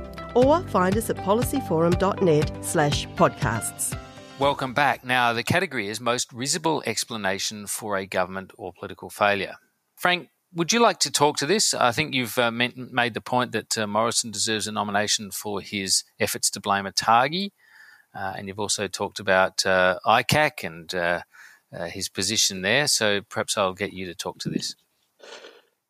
[0.35, 3.97] Or find us at policyforum.net slash podcasts.
[4.39, 5.05] Welcome back.
[5.05, 9.55] Now, the category is most risible explanation for a government or political failure.
[9.95, 11.73] Frank, would you like to talk to this?
[11.73, 16.03] I think you've uh, made the point that uh, Morrison deserves a nomination for his
[16.19, 17.51] efforts to blame ATAGI,
[18.13, 21.21] uh, and you've also talked about uh, ICAC and uh,
[21.71, 22.87] uh, his position there.
[22.87, 24.75] So perhaps I'll get you to talk to this.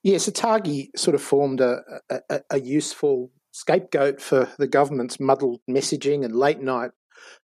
[0.03, 6.25] Yes, ATAGI sort of formed a, a, a useful scapegoat for the government's muddled messaging
[6.25, 6.91] and late night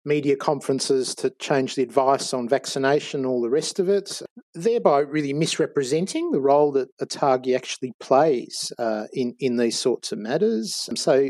[0.03, 4.21] media conferences to change the advice on vaccination, all the rest of it,
[4.55, 10.17] thereby really misrepresenting the role that ATAGI actually plays uh, in, in these sorts of
[10.17, 10.89] matters.
[10.95, 11.29] So,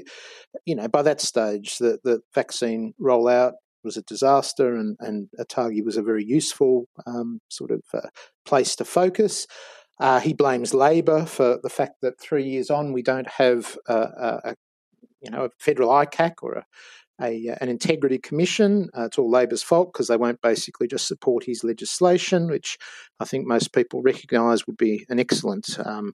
[0.66, 5.84] you know, by that stage, the, the vaccine rollout was a disaster and, and ATAGI
[5.84, 8.08] was a very useful um, sort of uh,
[8.46, 9.48] place to focus.
[10.00, 14.40] Uh, he blames Labor for the fact that three years on we don't have a,
[14.44, 14.56] a
[15.22, 16.66] you know a federal ICAC or a
[17.22, 18.90] a, uh, an integrity commission.
[18.98, 22.78] Uh, it's all Labor's fault because they won't basically just support his legislation, which
[23.20, 26.14] I think most people recognise would be an excellent um,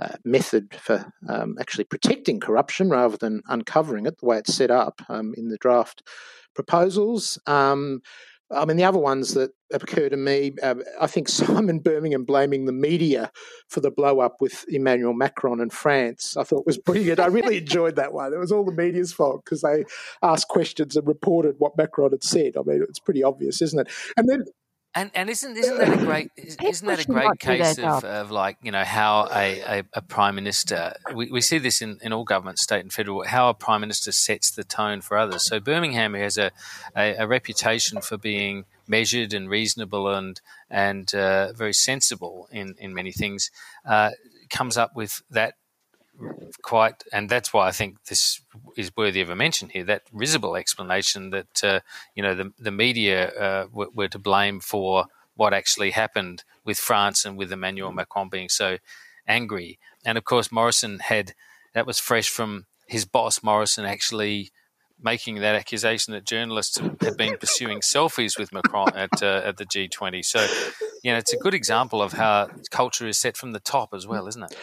[0.00, 4.70] uh, method for um, actually protecting corruption rather than uncovering it, the way it's set
[4.70, 6.02] up um, in the draft
[6.54, 7.38] proposals.
[7.46, 8.00] Um,
[8.50, 12.64] I mean, the other ones that occur to me, uh, I think Simon Birmingham blaming
[12.64, 13.30] the media
[13.68, 17.20] for the blow up with Emmanuel Macron in France, I thought was brilliant.
[17.20, 18.32] I really enjoyed that one.
[18.32, 19.84] It was all the media's fault because they
[20.22, 22.56] asked questions and reported what Macron had said.
[22.56, 23.88] I mean, it's pretty obvious, isn't it?
[24.16, 24.44] And then
[24.94, 28.56] and and isn't isn't that a great isn't that a great case of, of like
[28.62, 32.24] you know how a, a, a prime minister we, we see this in, in all
[32.24, 35.44] governments state and federal how a prime minister sets the tone for others.
[35.44, 36.50] So Birmingham who has a,
[36.96, 42.94] a, a reputation for being measured and reasonable and and uh, very sensible in in
[42.94, 43.50] many things
[43.84, 44.10] uh,
[44.50, 45.54] comes up with that
[46.62, 48.40] quite, and that's why I think this
[48.76, 49.84] is worthy of a mention here.
[49.84, 51.80] That risible explanation that uh,
[52.14, 56.78] you know the the media uh, were, were, to blame for what actually happened with
[56.78, 58.78] France and with Emmanuel Macron being so
[59.26, 61.34] angry, and of course Morrison had
[61.74, 64.50] that was fresh from his boss Morrison actually
[65.00, 69.64] making that accusation that journalists have been pursuing selfies with Macron at uh, at the
[69.64, 70.24] G20.
[70.24, 70.44] So,
[71.02, 74.06] you know, it's a good example of how culture is set from the top as
[74.06, 74.56] well, isn't it?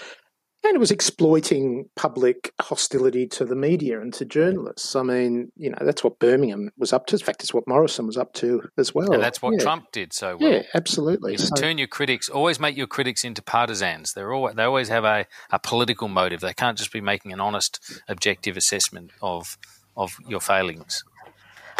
[0.65, 4.95] And it was exploiting public hostility to the media and to journalists.
[4.95, 7.15] I mean, you know, that's what Birmingham was up to.
[7.15, 9.13] In fact, it's what Morrison was up to as well.
[9.13, 9.59] And that's what yeah.
[9.59, 10.51] Trump did so well.
[10.51, 11.33] Yeah, absolutely.
[11.33, 14.13] You know, so, turn your critics, always make your critics into partisans.
[14.13, 16.41] They're always, they always have a, a political motive.
[16.41, 19.57] They can't just be making an honest, objective assessment of
[19.95, 21.03] of your failings.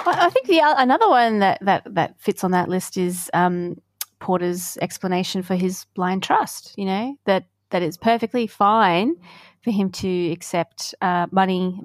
[0.06, 3.82] I think the another one that, that, that fits on that list is um,
[4.20, 6.74] Porter's explanation for his blind trust.
[6.78, 9.16] You know that that it's perfectly fine
[9.62, 11.82] for him to accept uh, money,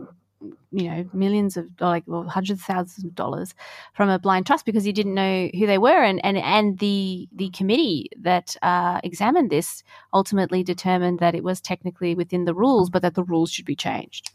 [0.70, 3.54] you know, millions of like well, hundreds of thousands of dollars
[3.94, 7.28] from a blind trust because he didn't know who they were, and and and the
[7.32, 12.90] the committee that uh, examined this ultimately determined that it was technically within the rules,
[12.90, 14.30] but that the rules should be changed.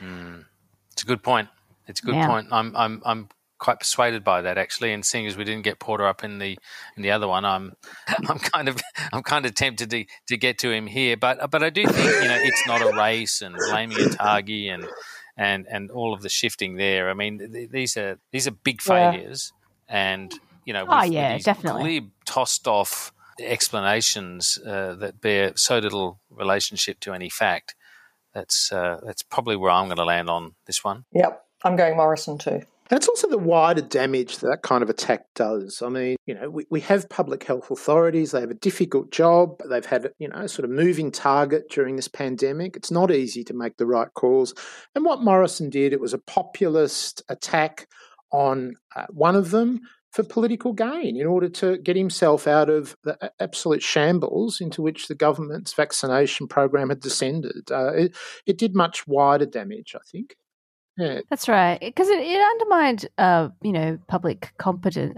[0.00, 0.44] Mm.
[0.92, 1.48] It's a good point.
[1.86, 2.26] It's a good yeah.
[2.26, 2.48] point.
[2.50, 3.28] I'm I'm I'm
[3.58, 4.92] quite persuaded by that actually.
[4.92, 6.58] And seeing as we didn't get Porter up in the
[6.96, 7.74] in the other one, I'm
[8.28, 8.80] I'm kind of
[9.12, 11.16] I'm kind of tempted to to get to him here.
[11.16, 14.86] But but I do think you know it's not a race and blaming ATAGI and
[15.36, 17.10] and and all of the shifting there.
[17.10, 19.52] I mean th- these are these are big failures,
[19.88, 20.12] yeah.
[20.12, 20.34] and
[20.64, 27.00] you know oh yeah definitely clear tossed off explanations uh, that bear so little relationship
[27.00, 27.74] to any fact.
[28.34, 31.04] That's uh, that's probably where I'm going to land on this one.
[31.12, 32.62] Yep, I'm going Morrison too.
[32.90, 35.82] And it's also the wider damage that that kind of attack does.
[35.82, 39.60] I mean, you know, we, we have public health authorities, they have a difficult job,
[39.68, 42.76] they've had, you know, sort of moving target during this pandemic.
[42.76, 44.54] It's not easy to make the right calls.
[44.94, 47.86] And what Morrison did, it was a populist attack
[48.32, 49.80] on uh, one of them
[50.12, 55.08] for political gain in order to get himself out of the absolute shambles into which
[55.08, 57.70] the government's vaccination program had descended.
[57.70, 58.16] Uh, it,
[58.46, 60.36] it did much wider damage, I think.
[60.98, 61.20] Yeah.
[61.30, 64.72] That's right, because it, it undermined, uh, you know, public uh,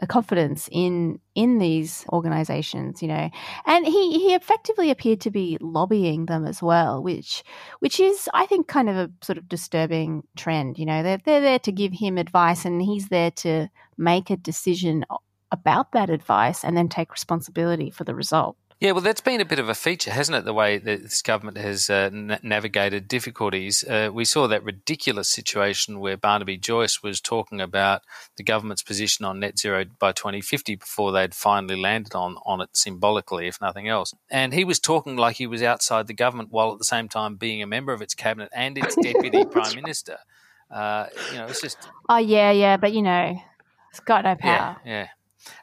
[0.09, 3.31] confidence in in these organisations, you know,
[3.65, 7.43] and he he effectively appeared to be lobbying them as well, which
[7.79, 10.79] which is, I think, kind of a sort of disturbing trend.
[10.79, 14.37] You know, they're they're there to give him advice, and he's there to make a
[14.37, 15.07] decision
[15.51, 18.57] about that advice and then take responsibility for the result.
[18.81, 20.47] Yeah, well, that's been a bit of a feature, hasn't it?
[20.47, 22.09] The way that this government has uh,
[22.43, 23.85] navigated difficulties.
[23.85, 28.01] Uh, we saw that ridiculous situation where Barnaby Joyce was talking about
[28.39, 32.71] the government's position on net zero by 2050 before they'd finally landed on, on it
[32.73, 34.15] symbolically, if nothing else.
[34.31, 37.37] And he was talking like he was outside the government while at the same time
[37.37, 40.17] being a member of its cabinet and its deputy prime minister.
[40.71, 41.77] Uh, you know, it's just.
[42.09, 43.39] Oh, yeah, yeah, but you know,
[43.91, 44.79] it's got no power.
[44.87, 45.07] Yeah, yeah.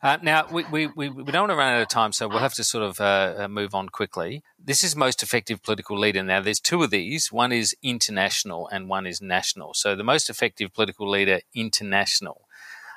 [0.01, 2.39] Uh, now, we, we, we, we, don't want to run out of time, so we'll
[2.39, 4.43] have to sort of uh, uh, move on quickly.
[4.63, 6.23] This is most effective political leader.
[6.23, 7.32] Now, there's two of these.
[7.32, 9.73] One is international and one is national.
[9.73, 12.41] So the most effective political leader, international.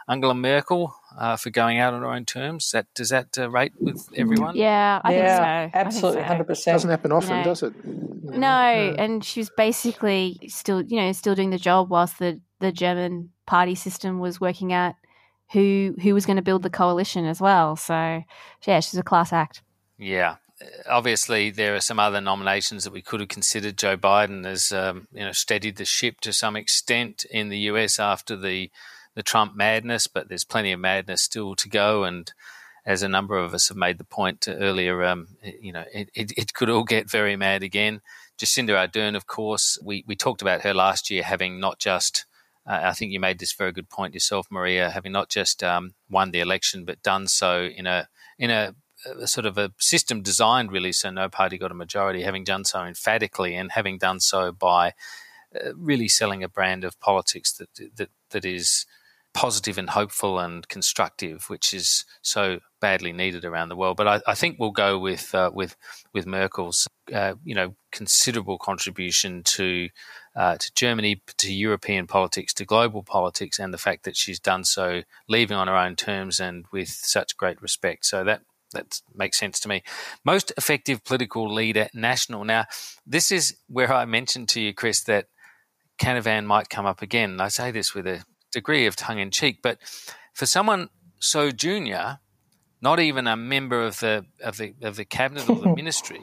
[0.08, 2.70] Angela Merkel uh, for going out on her own terms.
[2.72, 4.56] That does that uh, rate with everyone?
[4.56, 5.78] Yeah, I yeah, think so.
[5.78, 6.74] Absolutely, hundred percent.
[6.74, 7.74] Doesn't happen often, you know, does it?
[7.84, 12.72] No, and she was basically still, you know, still doing the job whilst the the
[12.72, 14.94] German party system was working out
[15.52, 17.76] who who was going to build the coalition as well.
[17.76, 18.22] So
[18.66, 19.62] yeah, she's a class act.
[19.98, 20.36] Yeah.
[20.88, 23.78] Obviously, there are some other nominations that we could have considered.
[23.78, 27.98] Joe Biden has, um, you know, steadied the ship to some extent in the U.S.
[27.98, 28.70] after the
[29.14, 32.04] the Trump madness, but there's plenty of madness still to go.
[32.04, 32.32] And
[32.86, 36.32] as a number of us have made the point earlier, um, you know, it, it,
[36.36, 38.00] it, could all get very mad again.
[38.38, 42.24] Jacinda Ardern, of course, we, we talked about her last year having not just
[42.66, 45.94] uh, I think you made this very good point yourself, Marija, having not just um,
[46.08, 48.08] won the election but done so in a
[48.38, 48.74] in a,
[49.20, 52.64] a, sort of a system designed really so no party got a majority, having done
[52.64, 54.94] so emphatically and having done so by
[55.54, 58.86] uh, really selling a brand of politics that that that is
[59.32, 63.96] positive and hopeful and constructive, which is so badly needed around the world.
[63.96, 65.76] But I, I think we'll go with uh, with
[66.12, 69.88] with Merkel's uh, you know considerable contribution to
[70.36, 74.64] uh, to Germany, to European politics, to global politics, and the fact that she's done
[74.64, 78.06] so leaving on her own terms and with such great respect.
[78.06, 79.82] So that that makes sense to me.
[80.24, 82.44] Most effective political leader, national.
[82.44, 82.66] Now,
[83.06, 85.26] this is where I mentioned to you, Chris, that
[86.00, 87.40] Canavan might come up again.
[87.40, 89.78] I say this with a degree of tongue in cheek, but
[90.32, 90.88] for someone
[91.18, 92.18] so junior,
[92.80, 96.22] not even a member of the of the of the cabinet or the ministry,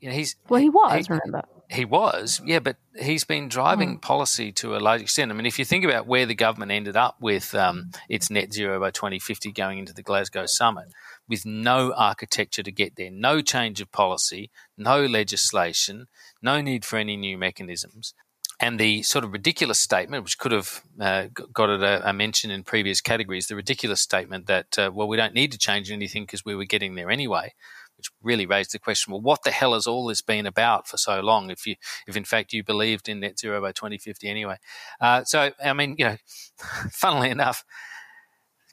[0.00, 1.06] you know, he's well, he was.
[1.06, 4.02] He, remember, he was, yeah, but he's been driving mm.
[4.02, 5.30] policy to a large extent.
[5.30, 8.52] I mean, if you think about where the government ended up with um, its net
[8.52, 10.88] zero by 2050 going into the Glasgow summit,
[11.28, 16.06] with no architecture to get there, no change of policy, no legislation,
[16.42, 18.14] no need for any new mechanisms.
[18.60, 22.50] And the sort of ridiculous statement, which could have uh, got it a, a, mention
[22.50, 26.22] in previous categories, the ridiculous statement that, uh, well, we don't need to change anything
[26.22, 27.52] because we were getting there anyway,
[27.96, 30.96] which really raised the question, well, what the hell has all this been about for
[30.96, 31.74] so long if you,
[32.06, 34.56] if in fact you believed in net zero by 2050 anyway?
[35.00, 36.16] Uh, so, I mean, you know,
[36.90, 37.64] funnily enough,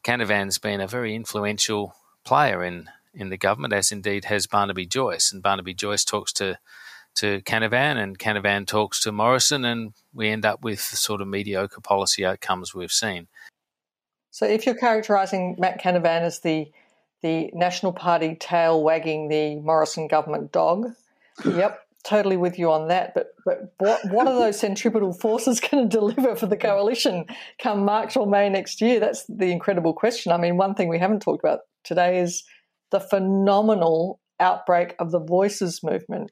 [0.03, 5.31] Canavan's been a very influential player in, in the government, as indeed has Barnaby Joyce.
[5.31, 6.59] And Barnaby Joyce talks to
[7.15, 11.27] to Canavan, and Canavan talks to Morrison, and we end up with the sort of
[11.27, 13.27] mediocre policy outcomes we've seen.
[14.31, 16.71] So, if you're characterising Matt Canavan as the
[17.21, 20.87] the National Party tail wagging the Morrison government dog,
[21.45, 23.13] yep, totally with you on that.
[23.13, 27.25] But but what what are those centripetal forces going to deliver for the coalition
[27.61, 28.99] come March or May next year?
[28.99, 30.31] That's the incredible question.
[30.31, 32.43] I mean, one thing we haven't talked about today is
[32.91, 36.31] the phenomenal outbreak of the Voices movement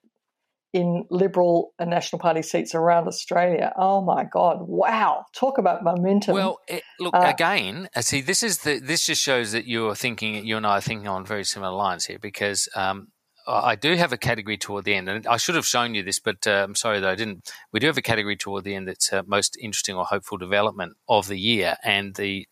[0.73, 3.73] in Liberal and National Party seats around Australia.
[3.77, 4.59] Oh my God!
[4.61, 6.35] Wow, talk about momentum.
[6.35, 7.89] Well, it, look uh, again.
[7.95, 10.45] Uh, see, this is the this just shows that you're thinking.
[10.45, 12.67] You and I are thinking on very similar lines here because.
[12.75, 13.09] Um,
[13.51, 16.19] I do have a category toward the end, and I should have shown you this,
[16.19, 17.51] but uh, I'm sorry that I didn't.
[17.73, 20.97] We do have a category toward the end that's uh, most interesting or hopeful development
[21.07, 22.45] of the year, and the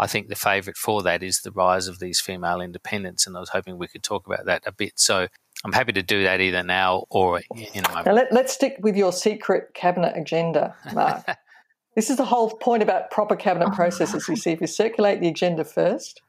[0.00, 3.40] I think the favourite for that is the rise of these female independents, and I
[3.40, 4.98] was hoping we could talk about that a bit.
[4.98, 5.28] So
[5.64, 8.06] I'm happy to do that either now or in a moment.
[8.06, 11.24] Now let, us stick with your secret cabinet agenda, Mark.
[11.96, 14.26] this is the whole point about proper cabinet oh, processes.
[14.28, 16.22] You see, if you circulate the agenda first,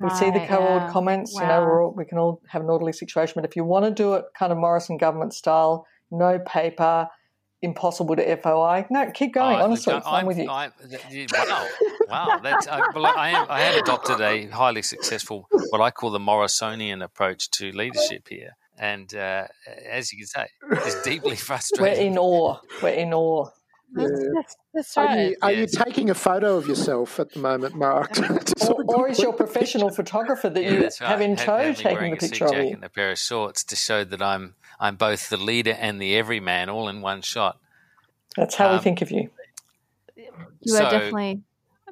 [0.00, 0.90] we right, see the co-ord yeah.
[0.90, 1.34] comments.
[1.34, 1.40] Wow.
[1.40, 3.34] You know, all, we can all have an orderly situation.
[3.36, 7.08] But if you want to do it kind of Morrison government style, no paper,
[7.62, 8.86] impossible to FOI.
[8.90, 9.56] No, keep going.
[9.56, 10.48] Oh, Honestly, I'm, I'm, with you.
[10.48, 10.70] I,
[11.32, 11.68] wow,
[12.08, 12.40] wow.
[12.42, 17.02] That's, I, I, am, I have adopted a highly successful, what I call the Morrisonian
[17.02, 18.56] approach to leadership here.
[18.78, 19.48] And uh,
[19.90, 20.48] as you can say,
[20.86, 21.96] it's deeply frustrating.
[21.96, 22.58] We're in awe.
[22.80, 23.48] We're in awe.
[23.92, 25.08] That's, that's, right.
[25.08, 25.72] Are, you, are yes.
[25.72, 28.18] you, taking a photo of yourself at the moment, Mark?
[28.68, 30.94] or, or is your professional photographer that yeah, you right.
[31.00, 32.74] have in tow taking the picture of you?
[32.74, 36.16] and a pair of shorts to show that I'm I'm both the leader and the
[36.16, 37.58] everyman all in one shot.
[38.36, 39.30] That's how um, we think of you.
[40.16, 41.42] You so, are definitely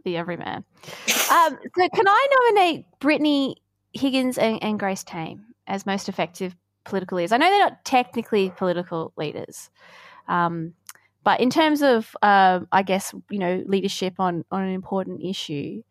[0.04, 0.64] the everyman.
[1.30, 3.56] Um, so, can I nominate Brittany
[3.92, 7.32] Higgins and, and Grace Tame as most effective political leaders?
[7.32, 9.70] I know they're not technically political leaders.
[10.28, 10.74] Um,
[11.24, 15.82] but in terms of, uh, I guess, you know, leadership on, on an important issue,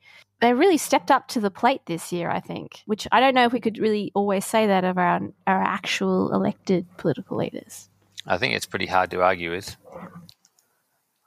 [0.42, 3.46] they really stepped up to the plate this year, I think, which I don't know
[3.46, 7.90] if we could really always say that of our, our actual elected political leaders.
[8.26, 9.76] I think it's pretty hard to argue with.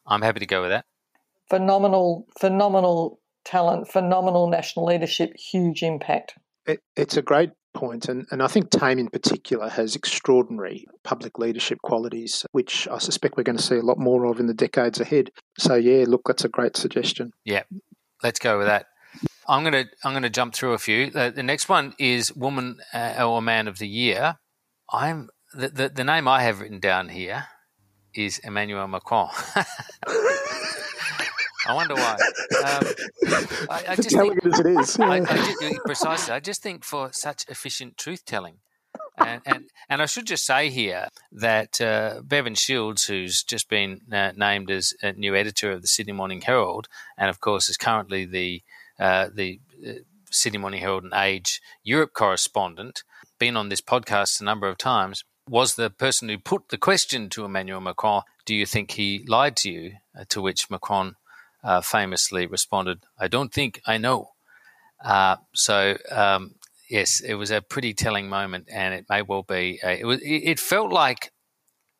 [0.06, 0.84] I'm happy to go with that.
[1.48, 6.34] Phenomenal, phenomenal talent, phenomenal national leadership, huge impact.
[6.66, 11.38] It, it's a great point, and, and I think Tame in particular has extraordinary public
[11.38, 14.54] leadership qualities, which I suspect we're going to see a lot more of in the
[14.54, 15.30] decades ahead.
[15.58, 17.32] So, yeah, look, that's a great suggestion.
[17.44, 17.62] Yeah,
[18.22, 18.86] let's go with that.
[19.48, 21.10] I'm gonna I'm gonna jump through a few.
[21.10, 24.38] The, the next one is woman uh, or man of the year.
[24.90, 27.46] I'm the, the, the name I have written down here
[28.14, 29.30] is Emmanuel Macron.
[31.66, 32.16] I wonder why.
[32.64, 32.84] Um,
[33.70, 34.98] I, I just think, as it is.
[34.98, 36.34] I, I just, precisely.
[36.34, 38.58] I just think for such efficient truth telling.
[39.18, 44.00] And, and, and I should just say here that uh, Bevan Shields, who's just been
[44.12, 47.76] uh, named as a new editor of the Sydney Morning Herald, and of course is
[47.76, 48.62] currently the
[48.98, 49.92] uh, the uh,
[50.30, 53.02] Sydney Morning Herald and Age Europe correspondent,
[53.38, 57.30] been on this podcast a number of times, was the person who put the question
[57.30, 59.92] to Emmanuel Macron, Do you think he lied to you?
[60.18, 61.16] Uh, to which Macron
[61.64, 64.32] uh, famously responded, I don't think I know.
[65.02, 66.56] Uh, so, um,
[66.90, 69.80] yes, it was a pretty telling moment, and it may well be.
[69.82, 71.32] it, was, it felt like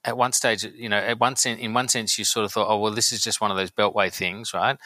[0.05, 2.69] at one stage, you know, at one sen- in one sense, you sort of thought,
[2.69, 4.77] oh, well, this is just one of those beltway things, right?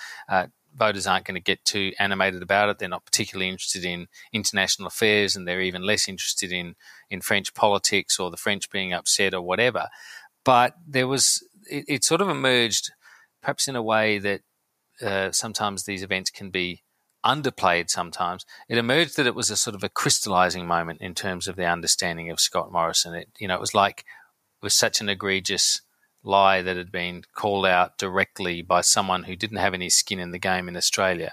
[0.75, 2.79] Voters aren't going to get too animated about it.
[2.79, 6.77] They're not particularly interested in international affairs, and they're even less interested in
[7.11, 9.89] in French politics or the French being upset or whatever.
[10.45, 12.93] But there was it, it sort of emerged,
[13.43, 14.41] perhaps in a way that
[15.01, 16.83] uh, sometimes these events can be
[17.25, 17.91] underplayed.
[17.91, 21.57] Sometimes it emerged that it was a sort of a crystallizing moment in terms of
[21.57, 23.15] the understanding of Scott Morrison.
[23.15, 25.83] It you know it was like it was such an egregious
[26.23, 30.31] lie that had been called out directly by someone who didn't have any skin in
[30.31, 31.33] the game in Australia.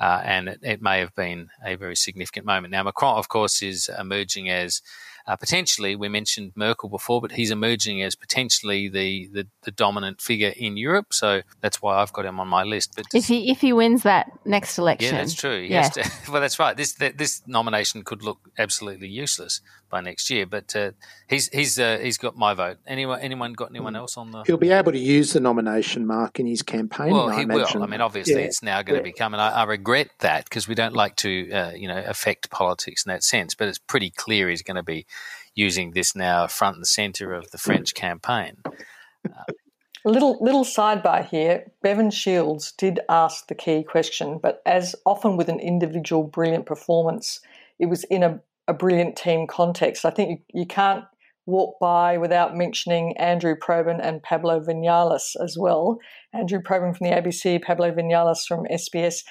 [0.00, 2.70] Uh, and it, it, may have been a very significant moment.
[2.70, 4.80] Now, Macron, of course, is emerging as
[5.28, 10.22] Uh, potentially, we mentioned Merkel before, but he's emerging as potentially the, the, the, dominant
[10.22, 11.12] figure in Europe.
[11.12, 12.94] So that's why I've got him on my list.
[12.96, 15.58] But if he if he wins that next election, yeah, that's true.
[15.58, 16.08] Yes, yeah.
[16.32, 16.74] well, that's right.
[16.74, 20.92] This this nomination could look absolutely useless by next year, but uh,
[21.28, 22.78] he's he's uh, he's got my vote.
[22.86, 24.42] Anyone anyone got anyone else on the?
[24.46, 27.12] He'll be able to use the nomination mark in his campaign.
[27.12, 27.80] Well, I he imagine.
[27.80, 27.84] will.
[27.84, 28.46] I mean, obviously, yeah.
[28.46, 29.02] it's now going yeah.
[29.02, 32.02] to become, and I, I regret that because we don't like to, uh, you know,
[32.06, 33.54] affect politics in that sense.
[33.54, 35.06] But it's pretty clear he's going to be
[35.54, 38.58] using this now front and centre of the French campaign.
[40.04, 41.72] Little little sidebar here.
[41.82, 47.40] Bevan Shields did ask the key question, but as often with an individual brilliant performance,
[47.78, 50.04] it was in a, a brilliant team context.
[50.04, 51.04] I think you, you can't
[51.46, 55.98] walk by without mentioning Andrew Probyn and Pablo Vinales as well.
[56.34, 59.22] Andrew Probyn from the ABC, Pablo Vinales from SBS.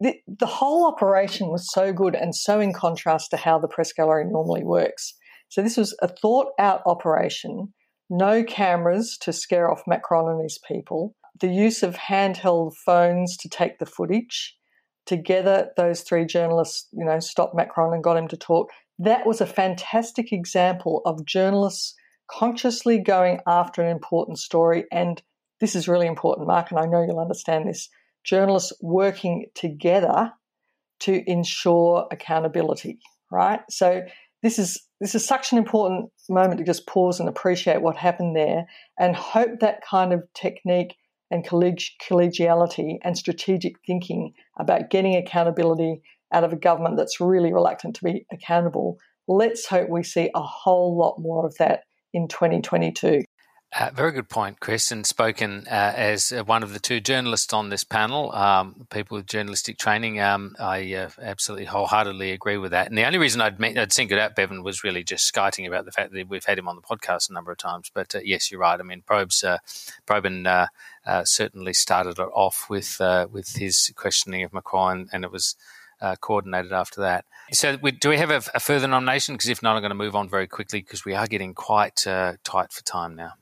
[0.00, 3.92] The, the, whole operation was so good and so in contrast to how the press
[3.92, 5.14] gallery normally works.
[5.48, 7.72] So this was a thought out operation,
[8.08, 13.48] no cameras to scare off Macron and his people, the use of handheld phones to
[13.48, 14.56] take the footage.
[15.06, 18.70] Together, those three journalists, you know, stopped Macron and got him to talk.
[18.98, 21.94] That was a fantastic example of journalists
[22.28, 24.84] consciously going after an important story.
[24.90, 25.22] And
[25.60, 27.88] this is really important, Mark, and I know you'll understand this.
[28.24, 30.32] Journalists working together
[31.00, 32.98] to ensure accountability,
[33.30, 33.60] right?
[33.70, 34.02] So
[34.42, 38.34] this is this is such an important moment to just pause and appreciate what happened
[38.34, 38.66] there
[38.98, 40.96] and hope that kind of technique
[41.30, 46.02] and collegiality and strategic thinking about getting accountability
[46.32, 48.98] out of a government that's really reluctant to be accountable.
[49.28, 53.24] Let's hope we see a whole lot more of that in 2022.
[53.78, 54.90] Uh, very good point, Chris.
[54.90, 59.16] And spoken uh, as uh, one of the two journalists on this panel, um, people
[59.16, 62.86] with journalistic training, um, I uh, absolutely wholeheartedly agree with that.
[62.86, 65.90] And the only reason I'd, I'd singled out Bevan was really just skiting about the
[65.90, 67.90] fact that we've had him on the podcast a number of times.
[67.92, 68.78] But uh, yes, you're right.
[68.78, 69.44] I mean, Probes,
[71.06, 75.56] uh, certainly started it off with uh, with his questioning of Macron, and it was
[76.00, 77.24] uh, coordinated after that.
[77.52, 79.34] So, we, do we have a, a further nomination?
[79.34, 82.06] Because if not, I'm going to move on very quickly because we are getting quite
[82.06, 83.32] uh, tight for time now.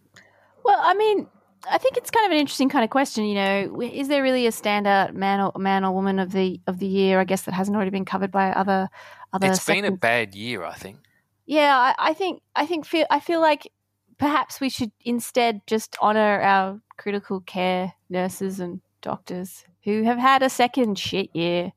[0.63, 1.27] Well, I mean,
[1.71, 3.25] I think it's kind of an interesting kind of question.
[3.25, 6.79] You know, is there really a standout man or man or woman of the of
[6.79, 7.19] the year?
[7.19, 8.89] I guess that hasn't already been covered by other
[9.33, 9.49] other.
[9.49, 9.83] It's second...
[9.83, 10.99] been a bad year, I think.
[11.47, 13.71] Yeah, I, I think I think feel I feel like
[14.19, 20.43] perhaps we should instead just honour our critical care nurses and doctors who have had
[20.43, 21.73] a second shit year,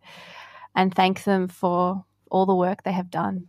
[0.75, 3.47] and thank them for all the work they have done.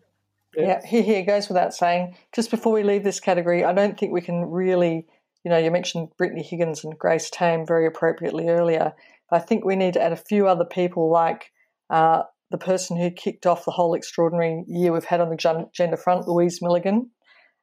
[0.57, 2.16] Yeah, here, here goes without saying.
[2.35, 5.07] Just before we leave this category, I don't think we can really
[5.45, 8.93] you know, you mentioned Brittany Higgins and Grace Tame very appropriately earlier.
[9.31, 11.53] I think we need to add a few other people like
[11.91, 15.97] uh, the person who kicked off the whole extraordinary year we've had on the gender
[15.97, 17.11] front, Louise Milligan,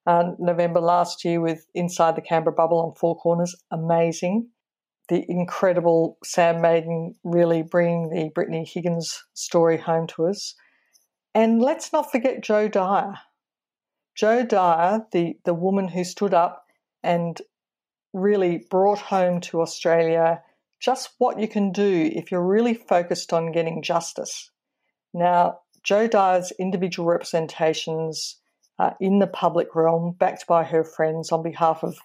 [0.06, 4.50] uh, November last year with Inside the Canberra Bubble on Four Corners, amazing.
[5.10, 10.56] The incredible Sam Maiden really bringing the Brittany Higgins story home to us.
[11.34, 13.16] And let's not forget Jo Dyer.
[14.16, 16.66] Jo Dyer, the, the woman who stood up
[17.04, 17.40] and
[18.14, 20.42] really brought home to Australia
[20.80, 24.50] just what you can do if you're really focused on getting justice.
[25.14, 28.38] Now, Jo Dyer's individual representations
[28.80, 31.98] uh, in the public realm, backed by her friends on behalf of,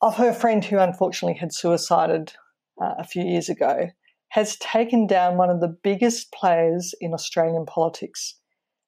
[0.00, 2.32] of her friend who unfortunately had suicided
[2.80, 3.88] uh, a few years ago,
[4.28, 8.36] has taken down one of the biggest players in Australian politics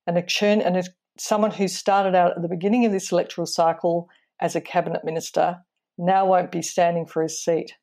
[0.07, 0.85] and a churn and a,
[1.19, 4.09] someone who started out at the beginning of this electoral cycle
[4.41, 5.59] as a cabinet minister
[5.99, 7.75] now won't be standing for his seat.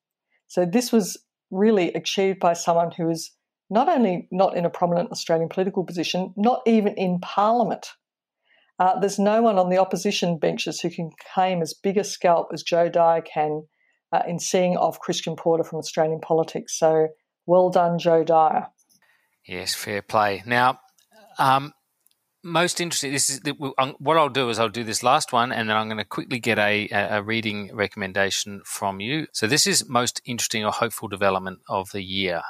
[0.47, 1.17] So this was
[1.51, 3.31] really achieved by someone who is
[3.69, 7.91] not only not in a prominent Australian political position, not even in Parliament.
[8.79, 12.47] Uh, there's no one on the opposition benches who can claim as big a scalp
[12.53, 13.63] as Jo Dyer can
[14.13, 16.77] uh, in seeing off Christian Porter from Australian politics.
[16.79, 17.09] So
[17.45, 18.67] well done, Jo Dyer.
[19.45, 20.43] Yes, fair play.
[20.45, 20.79] Now,
[21.37, 21.73] um,
[22.43, 23.11] most interesting.
[23.11, 23.41] This is
[23.77, 26.05] um, what I'll do is I'll do this last one, and then I'm going to
[26.05, 29.27] quickly get a, a reading recommendation from you.
[29.33, 32.41] So this is most interesting or hopeful development of the year.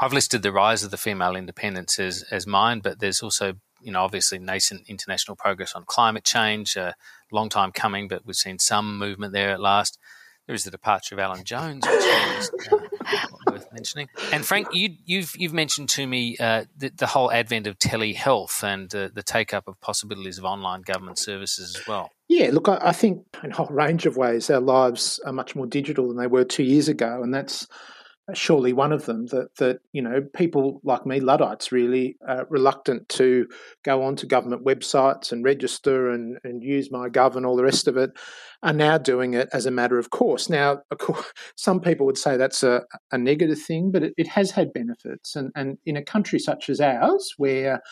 [0.00, 3.54] I've listed the rise of the female independence as, as mine, but there's also
[3.84, 6.76] you know obviously nascent international progress on climate change.
[6.76, 6.94] A
[7.30, 9.98] long time coming, but we've seen some movement there at last.
[10.46, 14.08] There is the departure of Alan Jones, which is uh, worth mentioning.
[14.30, 17.78] And Frank, you, have you've, you've mentioned to me uh, the, the, whole advent of
[17.78, 22.10] telehealth and uh, the take up of possibilities of online government services as well.
[22.28, 25.56] Yeah, look, I, I think in a whole range of ways our lives are much
[25.56, 27.66] more digital than they were two years ago, and that's
[28.32, 33.06] surely one of them that that you know people like me luddites really uh, reluctant
[33.10, 33.46] to
[33.84, 37.98] go onto government websites and register and and use myGov and all the rest of
[37.98, 38.10] it
[38.62, 40.48] are now doing it as a matter of course.
[40.48, 44.28] Now of course, some people would say that's a, a negative thing but it, it
[44.28, 45.36] has had benefits.
[45.36, 47.82] And and in a country such as ours where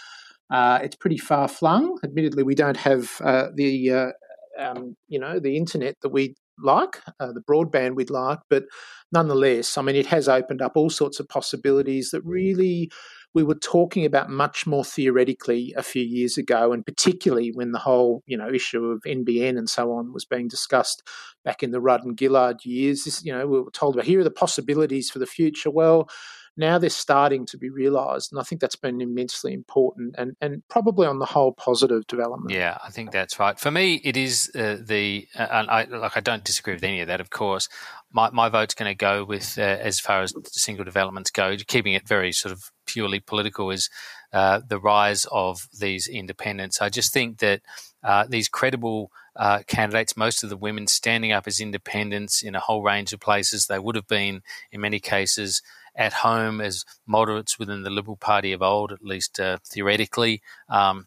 [0.51, 4.11] uh, it's pretty far flung admittedly we don't have uh, the uh,
[4.59, 8.65] um, you know the internet that we like, uh, the broadband we'd like, but
[9.13, 12.91] nonetheless, I mean, it has opened up all sorts of possibilities that really
[13.35, 17.79] we were talking about much more theoretically a few years ago, and particularly when the
[17.79, 21.03] whole you know issue of NBN and so on was being discussed
[21.45, 23.05] back in the Rudd and Gillard years.
[23.05, 25.71] This, you know, we were told about here are the possibilities for the future.
[25.71, 26.09] Well,
[26.57, 30.63] now they're starting to be realised, and I think that's been immensely important and, and
[30.69, 32.51] probably on the whole positive development.
[32.51, 33.59] Yeah, I think that's right.
[33.59, 37.01] For me, it is uh, the uh, and I like I don't disagree with any
[37.01, 37.21] of that.
[37.21, 37.69] Of course,
[38.13, 41.95] my my vote's going to go with uh, as far as single developments go, keeping
[41.95, 43.89] it very sort of purely political is
[44.33, 46.83] uh, the rise of these independents.
[46.83, 47.63] I just think that
[48.05, 52.61] uh, these credible uh, candidates, most of the women standing up as independents in a
[52.61, 55.63] whole range of places, they would have been in many cases
[55.95, 60.43] at home as moderates within the Liberal Party of old, at least uh, theoretically.
[60.69, 61.07] Um,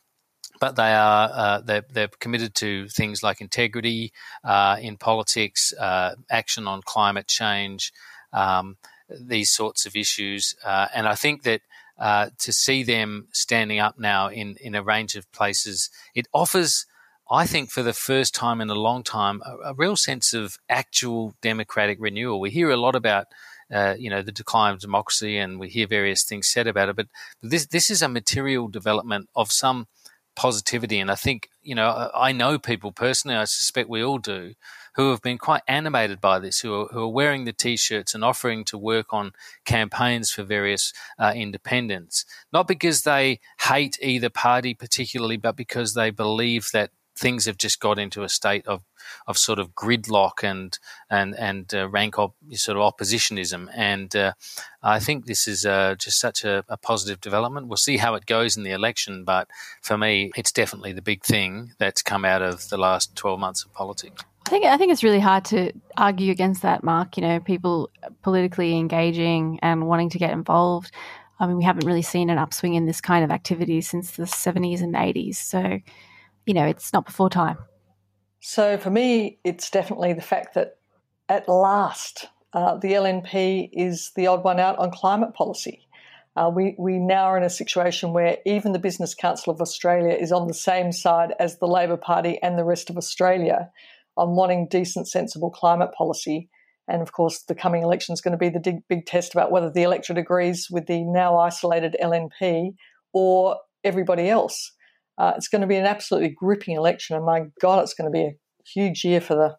[0.60, 4.14] but they are uh, they're, they're, committed to things like integrity
[4.44, 7.92] uh, in politics, uh, action on climate change,
[8.32, 8.78] um,
[9.10, 11.62] these sorts of issues, uh, and I think that.
[11.98, 16.86] Uh, to see them standing up now in, in a range of places, it offers
[17.30, 20.58] I think for the first time in a long time, a, a, real sense of
[20.70, 22.40] actual democratic renewal.
[22.40, 23.28] We hear a lot about
[23.74, 26.96] uh, you know, the decline of democracy, and we hear various things said about it.
[26.96, 27.08] But
[27.42, 29.88] this this is a material development of some
[30.36, 33.38] positivity, and I think you know I know people personally.
[33.38, 34.54] I suspect we all do,
[34.96, 38.24] who have been quite animated by this, who are, who are wearing the t-shirts and
[38.24, 39.32] offering to work on
[39.66, 46.12] campaigns for various uh, independents, not because they hate either party particularly, but because they
[46.12, 48.84] believe that things have just got into a state of
[49.28, 50.78] of sort of gridlock and
[51.10, 53.70] and and uh, rank op, sort of oppositionism.
[53.76, 54.34] And uh,
[54.82, 57.68] I think this is uh, just such a, a, positive development.
[57.68, 59.48] We'll see how it goes in the election, but
[59.82, 63.64] for me, it's definitely the big thing that's come out of the last twelve months
[63.64, 64.24] of politics.
[64.48, 67.18] I think I think it's really hard to argue against that, Mark.
[67.18, 67.90] You know, people
[68.22, 70.92] politically engaging and wanting to get involved.
[71.40, 74.24] I mean, we haven't really seen an upswing in this kind of activity since the
[74.24, 75.36] 70s and 80s.
[75.36, 75.80] So,
[76.46, 77.58] you know, it's not before time.
[78.40, 80.78] So for me, it's definitely the fact that
[81.28, 85.86] at last uh, the LNP is the odd one out on climate policy.
[86.36, 90.14] Uh, we, we now are in a situation where even the Business Council of Australia
[90.14, 93.70] is on the same side as the Labor Party and the rest of Australia
[94.18, 96.50] on wanting decent, sensible climate policy.
[96.88, 99.52] And of course, the coming election is going to be the big, big test about
[99.52, 102.76] whether the electorate agrees with the now isolated LNP
[103.14, 104.72] or everybody else.
[105.18, 108.16] Uh, it's going to be an absolutely gripping election, and my God, it's going to
[108.16, 108.36] be a
[108.66, 109.56] huge year for the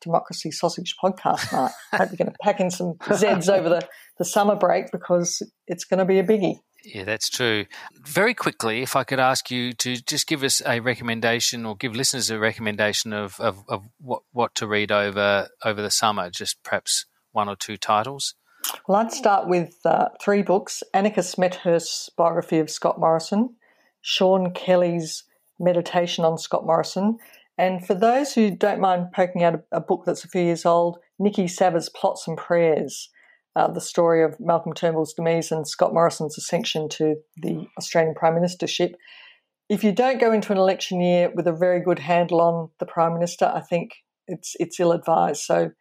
[0.00, 1.72] Democracy Sausage podcast, Mark.
[1.92, 3.88] I hope you're going to pack in some Zeds over the,
[4.18, 6.60] the summer break because it's going to be a biggie.
[6.84, 7.66] Yeah, that's true.
[8.04, 11.96] Very quickly, if I could ask you to just give us a recommendation or give
[11.96, 16.62] listeners a recommendation of, of, of what, what to read over over the summer, just
[16.62, 18.34] perhaps one or two titles.
[18.86, 23.56] Well, I'd start with uh, three books Annika Smethurst's biography of Scott Morrison,
[24.06, 25.24] Sean Kelly's
[25.58, 27.18] meditation on Scott Morrison.
[27.58, 30.64] And for those who don't mind poking out a, a book that's a few years
[30.64, 33.10] old, Niki Savva's Plots and Prayers,
[33.56, 38.34] uh, the story of Malcolm Turnbull's demise and Scott Morrison's ascension to the Australian Prime
[38.34, 38.92] Ministership.
[39.68, 42.86] If you don't go into an election year with a very good handle on the
[42.86, 43.90] Prime Minister, I think
[44.28, 45.42] it's it's ill advised.
[45.42, 45.72] So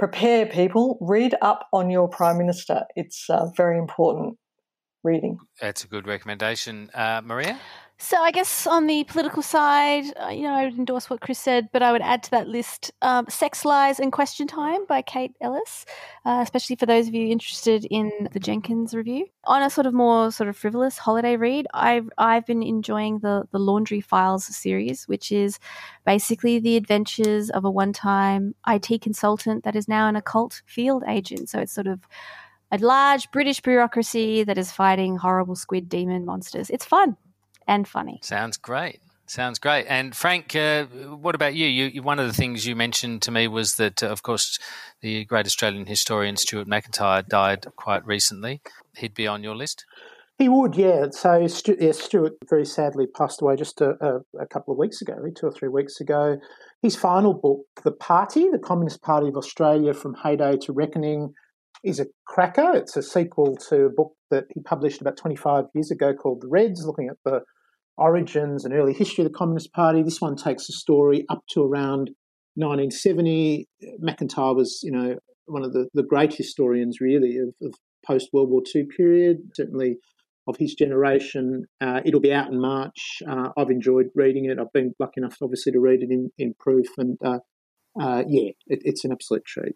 [0.00, 2.86] prepare people, read up on your Prime Minister.
[2.96, 4.36] It's uh, very important
[5.02, 5.38] reading.
[5.60, 6.90] That's a good recommendation.
[6.94, 7.58] Uh, Marija?
[8.04, 11.38] So I guess on the political side, uh, you know, I would endorse what Chris
[11.38, 15.02] said, but I would add to that list um, "Sex Lies and Question Time" by
[15.02, 15.86] Kate Ellis,
[16.24, 19.26] uh, especially for those of you interested in the Jenkins review.
[19.44, 23.44] On a sort of more sort of frivolous holiday read, I've I've been enjoying the
[23.52, 25.60] the Laundry Files series, which is
[26.04, 31.48] basically the adventures of a one-time IT consultant that is now an occult field agent.
[31.50, 32.00] So it's sort of
[32.72, 36.70] a large British bureaucracy that is fighting horrible squid demon monsters.
[36.70, 37.16] It's fun
[37.68, 38.18] and funny.
[38.22, 39.00] Sounds great.
[39.26, 39.86] Sounds great.
[39.88, 41.66] And Frank, uh, what about you?
[41.66, 42.02] you?
[42.02, 44.58] One of the things you mentioned to me was that, uh, of course,
[45.00, 48.60] the great Australian historian Stuart Macintyre died quite recently.
[48.96, 49.84] He'd be on your list.
[50.38, 51.06] He would, yeah.
[51.12, 55.00] So Stuart, yeah, Stuart very sadly passed away just a, a, a, couple of weeks
[55.00, 56.38] ago, two or three weeks ago.
[56.82, 61.32] His final book, The Party, the Communist Party of Australia from Heyday to Reckoning,
[61.84, 62.72] is a cracker.
[62.74, 66.48] It's a sequel to a book that he published about 25 years ago called The
[66.48, 67.40] Reds, looking at the
[67.96, 70.02] origins and early history of the Communist Party.
[70.02, 72.10] This one takes the story up to around
[72.54, 73.68] 1970.
[73.98, 75.16] Macintyre was, you know,
[75.46, 77.74] one of the, the great historians, really, of, of
[78.06, 79.96] post World War II period, certainly
[80.46, 81.64] of his generation.
[81.80, 83.22] Uh, it'll be out in March.
[83.28, 84.58] Uh, I've enjoyed reading it.
[84.58, 86.86] I've been lucky enough, obviously, to read it in, in proof.
[86.96, 87.38] And uh,
[88.00, 89.74] uh yeah, it, it's an absolute treat.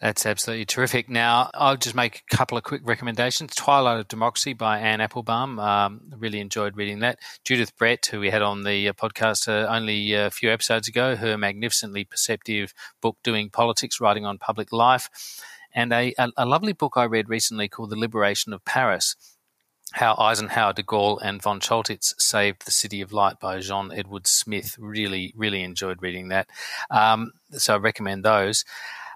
[0.00, 1.10] That's absolutely terrific.
[1.10, 3.54] Now, I'll just make a couple of quick recommendations.
[3.54, 5.58] Twilight of Democracy by Anne Applebaum.
[5.58, 7.18] Um, really enjoyed reading that.
[7.44, 11.16] Judith Brett, who we had on the uh, podcast uh, only a few episodes ago,
[11.16, 15.10] her magnificently perceptive book, Doing Politics, Writing on Public Life.
[15.74, 19.16] And a, a, a lovely book I read recently called The Liberation of Paris
[19.92, 24.26] how Eisenhower, de Gaulle, and von Choltitz saved the City of Light by Jean Edward
[24.26, 24.76] Smith.
[24.78, 26.48] Really, really enjoyed reading that.
[26.90, 28.64] Um, so I recommend those.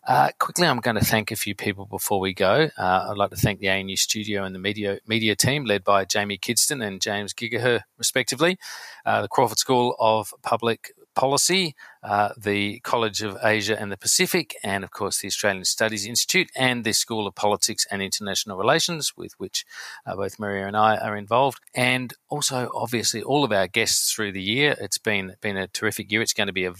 [0.06, 2.68] Uh, quickly, I'm going to thank a few people before we go.
[2.76, 6.04] Uh, I'd like to thank the ANU studio and the media media team, led by
[6.04, 8.58] Jamie Kidston and James Giggacher, respectively.
[9.06, 14.54] Uh, the Crawford School of Public Policy, uh, the College of Asia and the Pacific,
[14.62, 19.14] and of course the Australian Studies Institute and the School of Politics and International Relations,
[19.16, 19.64] with which
[20.04, 24.32] uh, both Marija and I are involved, and also obviously all of our guests through
[24.32, 24.76] the year.
[24.78, 26.20] It's been been a terrific year.
[26.20, 26.74] It's going to be a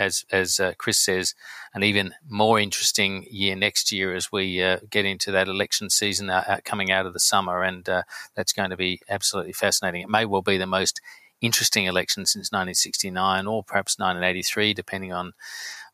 [0.00, 1.34] as as uh, Chris says,
[1.74, 6.30] an even more interesting year next year as we uh, get into that election season
[6.30, 8.02] uh, coming out of the summer, and uh,
[8.34, 10.00] that's going to be absolutely fascinating.
[10.00, 11.00] It may well be the most
[11.40, 15.32] interesting election since 1969 or perhaps 1983, depending on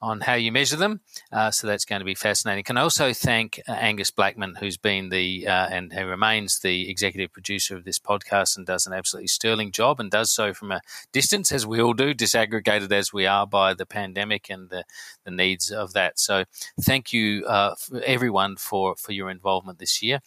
[0.00, 1.00] on how you measure them.
[1.32, 2.64] Uh, so that's going to be fascinating.
[2.64, 7.32] Can also thank uh, Angus Blackman, who's been the uh, and who remains the executive
[7.32, 10.80] producer of this podcast and does an absolutely sterling job and does so from a
[11.12, 14.84] distance, as we all do, disaggregated as we are by the pandemic and the,
[15.24, 16.18] the needs of that.
[16.18, 16.44] So
[16.80, 17.74] thank you, uh,
[18.04, 20.20] everyone, for for your involvement this year.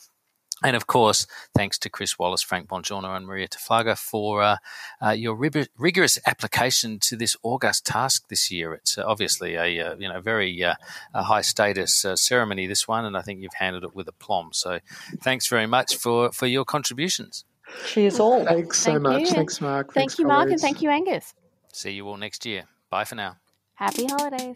[0.64, 4.58] And of course, thanks to Chris Wallace, Frank Bongiorno, and Marija Taflaga for uh,
[5.02, 8.74] uh, your rigorous application to this august task this year.
[8.74, 10.76] It's uh, obviously a uh, you know very uh,
[11.14, 14.50] a high status uh, ceremony this one, and I think you've handled it with aplomb.
[14.52, 14.80] So,
[15.22, 17.46] thanks very much for for your contributions.
[17.86, 18.44] Cheers all.
[18.46, 19.22] Thanks so thank much.
[19.22, 19.28] You.
[19.28, 19.88] Thanks, Mark.
[19.88, 20.38] Thank Thanks, you, colleagues.
[20.38, 21.34] Mark, and thank you, Angus.
[21.72, 22.66] See you all next year.
[22.90, 23.38] Bye for now.
[23.76, 24.56] Happy holidays.